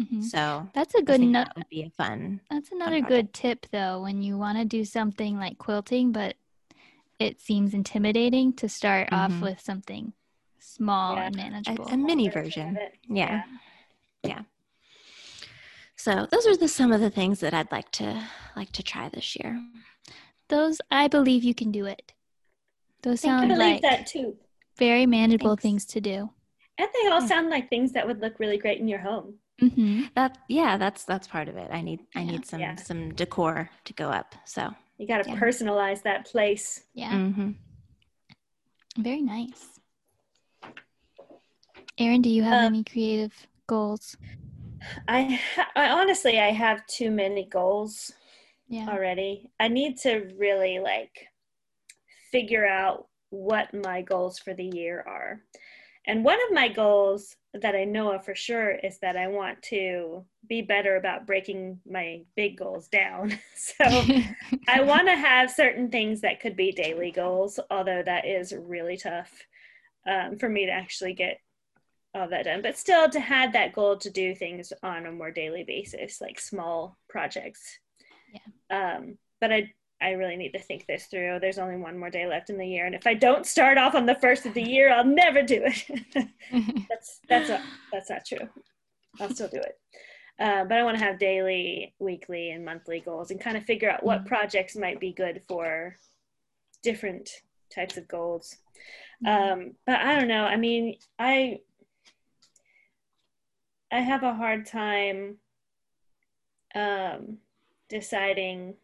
[0.00, 0.22] Mhm.
[0.24, 1.46] So That's a good nut.
[1.48, 2.40] that would be a fun.
[2.50, 3.08] That's another project.
[3.08, 6.36] good tip though when you want to do something like quilting, but
[7.18, 9.40] it seems intimidating to start off Mhm.
[9.42, 10.12] with something
[10.76, 11.26] small Yeah.
[11.26, 11.86] and manageable.
[11.88, 12.76] a mini Version of version.
[12.76, 12.94] it.
[13.08, 13.42] Yeah.
[14.22, 14.42] yeah.
[15.96, 18.22] So those are the some of the things that I'd like to
[18.54, 19.60] like to try this year.
[20.48, 22.12] Those I believe you can do it.
[23.02, 24.36] Those I sound believe like that too.
[24.78, 25.62] very manageable Thanks.
[25.62, 26.30] things to do.
[26.78, 27.26] And they all Yeah.
[27.26, 29.38] sound like things that would look really great in your home.
[29.58, 31.70] hmm That yeah, that's that's part of it.
[31.72, 32.30] I need I Yeah.
[32.32, 32.76] need some Yeah.
[32.76, 34.34] some decor to go up.
[34.44, 35.36] So You got to Yeah.
[35.40, 36.84] personalize that place.
[36.94, 37.54] Yeah, mhm.
[38.98, 39.80] very nice.
[41.98, 44.16] Erin, do you have Uh, any creative goals?
[45.08, 48.12] I, ha- I honestly, I have too many goals
[48.68, 48.88] Yeah.
[48.88, 49.50] already.
[49.60, 51.28] I need to really like
[52.30, 55.40] figure out what my goals for the year are.
[56.06, 59.62] And one of my goals that I know of for sure is that I want
[59.64, 63.38] to be better about breaking my big goals down.
[63.56, 64.08] so
[64.68, 68.96] I want to have certain things that could be daily goals, although that is really
[68.96, 69.32] tough
[70.06, 71.38] um, for me to actually get
[72.16, 72.62] all that done.
[72.62, 76.40] But still, to have that goal to do things on a more daily basis, like
[76.40, 77.78] small projects.
[78.32, 78.96] Yeah.
[78.96, 81.38] Um, but I I really need to think this through.
[81.40, 83.94] There's only one more day left in the year, and if I don't start off
[83.94, 86.28] on the first of the year, I'll never do it.
[86.88, 87.62] that's that's a,
[87.92, 88.48] that's not true.
[89.20, 89.78] I'll still do it.
[90.38, 93.90] Uh, but I want to have daily, weekly, and monthly goals and kind of figure
[93.90, 94.26] out what Mhm.
[94.26, 95.96] projects might be good for
[96.82, 97.30] different
[97.74, 98.56] types of goals.
[99.24, 99.28] Mhm.
[99.52, 100.44] Um, but I don't know.
[100.44, 101.60] I mean, I
[103.92, 105.36] I have a hard time
[106.74, 107.38] um,
[107.88, 108.74] deciding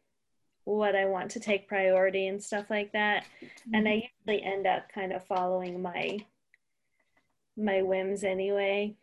[0.65, 3.27] what I want to take priority and stuff like that,
[3.73, 6.19] and I usually end up kind of following my
[7.57, 8.95] my whims anyway.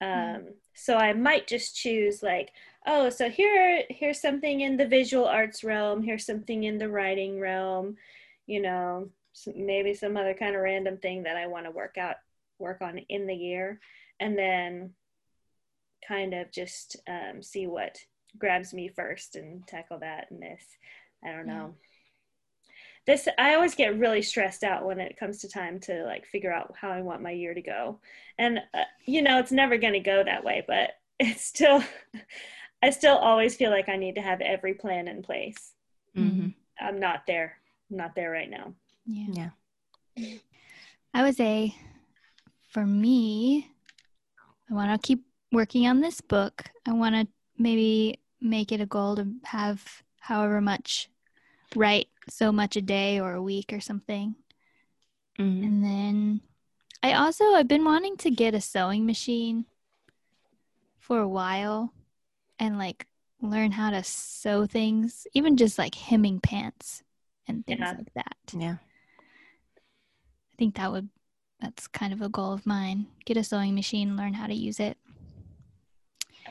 [0.00, 2.50] Um, so I might just choose like,
[2.86, 7.38] oh, so here here's something in the visual arts realm, here's something in the writing
[7.38, 7.96] realm,
[8.46, 9.10] you know,
[9.54, 12.16] maybe some other kind of random thing that I want to work out
[12.58, 13.78] work on in the year,
[14.18, 14.94] and then
[16.06, 17.98] kind of just um, see what
[18.38, 20.64] grabs me first and tackle that and this.
[21.24, 21.54] I don't Yeah.
[21.54, 21.74] know.
[23.04, 26.52] This I always get really stressed out when it comes to time to like figure
[26.52, 28.00] out how I want my year to go.
[28.38, 30.90] And uh, you know, it's never going to go that way, but
[31.20, 31.82] it's still
[32.82, 35.72] I still always feel like I need to have every plan in place.
[36.14, 36.48] hmm
[36.80, 37.58] I'm not there.
[37.90, 38.74] I'm not there right now.
[39.06, 39.50] Yeah.
[40.16, 40.28] Yeah.
[41.14, 41.74] I would say
[42.70, 43.68] for me,
[44.70, 46.64] I want to keep working on this book.
[46.86, 47.28] I want to
[47.58, 51.08] maybe make it a goal to have however much
[51.76, 54.36] write so much a day or a week or something.
[55.38, 56.40] hmm And then
[57.02, 59.66] I also I've been wanting to get a sewing machine
[61.00, 61.92] for a while
[62.58, 63.06] and like
[63.40, 67.02] learn how to sew things, even just like hemming pants
[67.48, 67.94] and things Yeah.
[67.98, 68.36] like that.
[68.52, 68.76] Yeah.
[70.52, 71.08] I think that would
[71.60, 73.06] that's kind of a goal of mine.
[73.24, 74.98] Get a sewing machine, learn how to use it.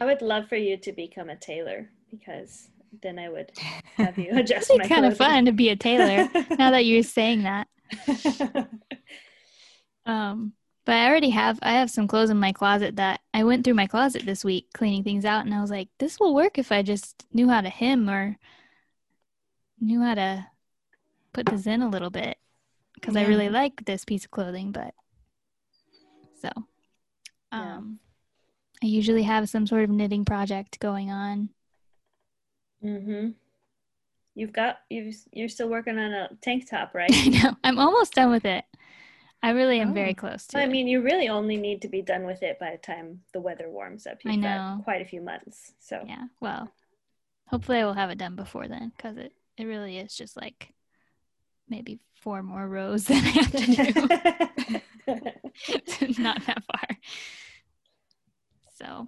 [0.01, 2.69] I would love for you to become a tailor because
[3.03, 3.51] then I would
[3.97, 6.27] have you adjust It'd be kind of fun to be a tailor
[6.57, 7.67] now that you're saying that.
[10.03, 13.63] Um, but I already have I have some clothes in my closet that I went
[13.63, 16.57] through my closet this week cleaning things out and I was like, this will work
[16.57, 18.35] if I just knew how to hem or
[19.79, 20.47] knew how to
[21.33, 22.39] put this in a little bit
[22.95, 24.95] because I really like this piece of clothing, but
[26.41, 26.49] so
[27.53, 27.81] Yeah.
[28.83, 31.49] I usually have some sort of knitting project going on.
[32.83, 33.29] mm-hmm.
[34.33, 37.11] You've got you've you're still working on a tank top, right?
[37.13, 37.55] I know.
[37.63, 38.63] I'm almost done with it.
[39.43, 40.15] I really am very Oh.
[40.15, 40.69] close to I it.
[40.69, 43.69] mean, you really only need to be done with it by the time the weather
[43.69, 44.19] warms up.
[44.25, 44.75] I You've know.
[44.77, 45.73] got quite a few months.
[45.79, 46.25] So yeah.
[46.39, 46.71] Well,
[47.47, 50.73] hopefully I will have it done before then because it, it really is just like
[51.67, 54.81] maybe four more rows that I have to
[56.07, 56.17] do.
[56.21, 56.97] Not that far.
[58.81, 59.07] So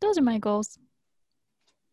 [0.00, 0.78] those are my goals.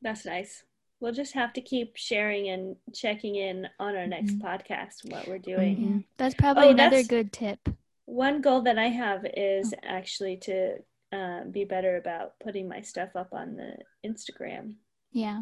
[0.01, 0.63] That's nice.
[0.99, 4.41] We'll just have to keep sharing and checking in on our next Mhm.
[4.41, 5.77] podcast what we're doing.
[5.77, 5.95] Mhm.
[5.95, 6.07] Yeah.
[6.17, 7.69] That's probably Oh, another that's- good tip.
[8.05, 13.15] One goal that I have is actually to uh, be better about putting my stuff
[13.15, 13.75] up on the
[14.05, 14.75] Instagram.
[15.11, 15.41] Yeah.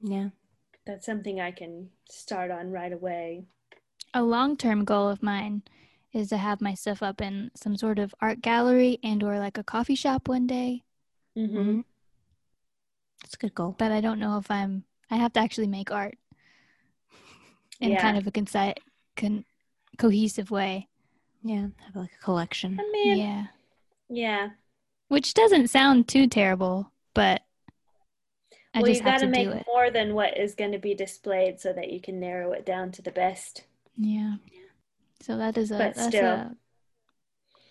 [0.00, 0.28] Yeah.
[0.84, 3.44] That's something I can start on right away.
[4.14, 5.62] A long term goal of mine
[6.12, 9.58] is to have my stuff up in some sort of art gallery and or like
[9.58, 10.82] a coffee shop one day.
[11.36, 11.84] hmm Mhm.
[13.22, 13.74] That's a good goal.
[13.78, 16.16] But I don't know if I'm I have to actually make art
[17.80, 18.00] in Yeah.
[18.00, 18.76] kind of a conci-
[19.16, 19.44] con-
[19.98, 20.88] cohesive way.
[21.42, 21.68] Yeah.
[21.86, 22.78] Have like a collection.
[22.80, 23.46] I mean, yeah.
[24.08, 24.48] yeah.
[25.08, 27.42] Which doesn't sound too terrible, but
[28.74, 30.78] I well, just you have got to to make more than what is going to
[30.78, 33.64] be displayed so that you can narrow it down to the best.
[33.96, 34.34] Yeah.
[35.20, 36.24] So that is a But that's still.
[36.24, 36.56] a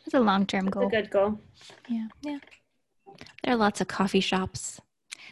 [0.06, 1.40] that's a long term That's a good goal.
[1.88, 2.38] Yeah, yeah.
[3.44, 4.80] There are lots of coffee shops.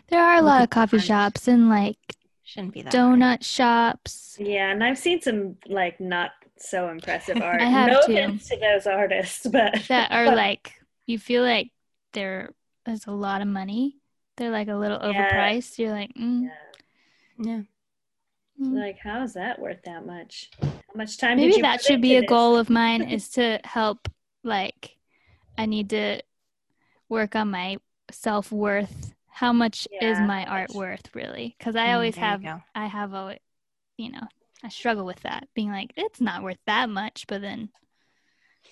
[0.08, 1.06] There are a lot of coffee front.
[1.08, 1.98] shops and like
[2.44, 3.20] Shouldn't be that hard.
[3.20, 4.38] donut shops.
[4.40, 7.62] Yeah, and I've seen some like not so impressive art.
[7.62, 8.14] I have no too.
[8.14, 10.74] offense to those artists, but that are like
[11.06, 11.72] you feel like
[12.14, 12.52] there
[12.88, 13.98] is a lot of money.
[14.38, 15.32] They're like a little Yeah.
[15.32, 15.78] overpriced.
[15.80, 16.52] You're like, mm, Yeah.
[17.40, 17.62] Yeah.
[18.62, 18.76] Mm.
[18.76, 20.50] like how is that worth that much?
[20.62, 21.38] How much time?
[21.38, 22.30] maybe did you that should be a this?
[22.30, 24.08] goal of mine is to help.
[24.44, 24.96] Like,
[25.58, 26.22] I need to
[27.10, 27.78] work on my
[28.12, 29.14] self worth.
[29.30, 30.76] How much is my art much?
[30.76, 31.56] worth really?
[31.58, 32.62] Because I Mm, always there you have.
[32.74, 33.38] I have a,
[33.98, 34.28] you know,
[34.64, 37.70] I struggle with that, being like, it's not worth that much, but then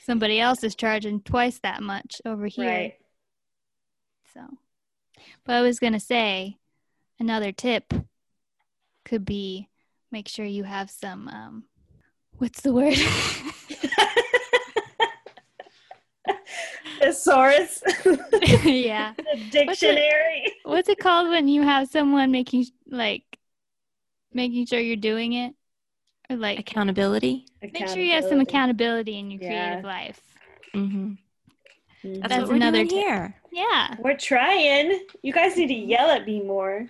[0.04, 2.66] somebody else is charging twice that much over here.
[2.70, 2.94] Right.
[4.34, 4.42] So,
[5.46, 6.58] but I was going to say
[7.20, 7.94] another tip
[9.06, 9.70] could be
[10.14, 11.64] make sure you have some, um,
[12.38, 12.96] what's the word?
[17.00, 17.84] Thesaurus,
[18.64, 19.14] yeah.
[19.18, 20.46] the dictionary.
[20.64, 23.24] What's it called when you have someone making, like,
[24.32, 25.54] making sure you're doing it?
[26.30, 27.46] Or like, Accountability.
[27.62, 29.66] make sure you have some accountability in your Yeah.
[29.82, 30.22] creative life.
[30.74, 31.06] Mm-hmm.
[31.08, 31.18] Mhm.
[32.22, 33.00] That's, That's what we're another doing tip.
[33.00, 33.36] here.
[33.52, 35.06] Yeah, We're trying.
[35.22, 36.88] You guys need to yell at me more.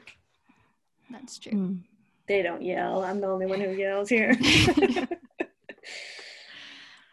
[1.10, 1.52] that's true.
[1.54, 1.80] Mm.
[2.28, 3.04] They don't yell.
[3.04, 4.38] I'm the only one who yells here.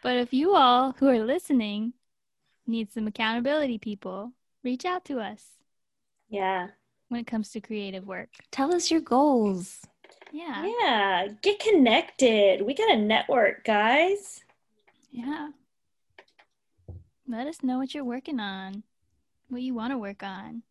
[0.01, 1.93] But if you all who are listening
[2.65, 4.31] need some accountability people,
[4.63, 5.45] reach out to us
[6.29, 6.67] yeah.
[7.09, 8.29] when it comes to creative work.
[8.51, 9.79] Tell us your goals.
[10.31, 10.65] Yeah.
[10.79, 11.27] Yeah.
[11.41, 12.63] Get connected.
[12.63, 14.41] We got a network, guys.
[15.11, 15.49] Yeah.
[17.27, 18.83] Let us know what you're working on,
[19.49, 20.63] what you want to work on.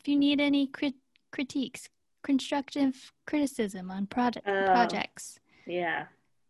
[0.00, 0.94] If you need any crit-
[1.30, 1.88] critiques,
[2.22, 4.64] constructive criticism on project Oh.
[4.66, 5.38] projects.
[5.66, 6.06] Yeah.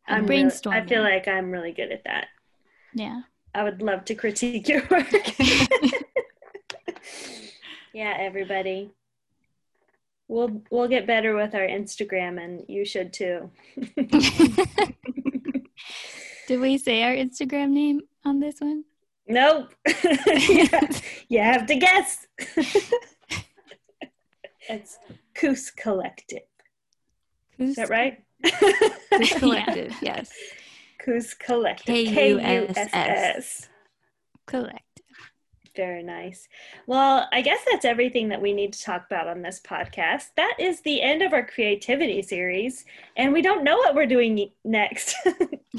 [0.07, 2.27] and really- I feel like I'm really good at that.
[2.95, 3.23] Yeah.
[3.55, 5.07] I would love to critique your work.
[7.93, 8.91] yeah, everybody.
[10.29, 13.51] We'll we'll get better with our Instagram and you should too.
[16.47, 18.85] Did we say our Instagram name on this one?
[19.27, 19.75] Nope.
[20.05, 22.27] you, have, you have to guess.
[24.69, 24.99] it's
[25.41, 26.43] Kuss Collective.
[27.59, 28.23] Is that right?
[29.11, 29.95] Who's collective?
[30.03, 30.31] Yes.
[30.99, 31.87] Kuss Collective.
[31.87, 33.69] K U S S.
[34.45, 34.85] Collective.
[35.75, 36.47] Very nice.
[36.87, 40.27] Well, I guess that's everything that we need to talk about on this podcast.
[40.37, 42.85] That is the end of our creativity series,
[43.17, 45.15] and we don't know what we're doing next.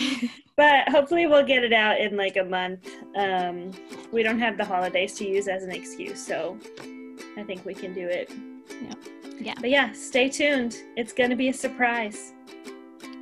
[0.55, 2.89] but hopefully, we'll get it out in like a month.
[3.15, 3.71] Um,
[4.11, 6.57] we don't have the holidays to use as an excuse, so
[7.37, 8.31] I think we can do it.
[8.81, 8.93] Yeah.
[9.39, 9.53] Yeah.
[9.59, 10.77] But yeah, stay tuned.
[10.95, 12.33] It's going to be a surprise.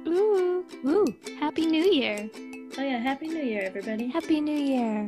[0.08, 0.66] Ooh.
[0.84, 1.06] Woo.
[1.40, 2.30] Happy New Year.
[2.78, 3.00] Oh, yeah.
[3.00, 4.08] Happy New Year, everybody.
[4.08, 5.08] Happy New Year.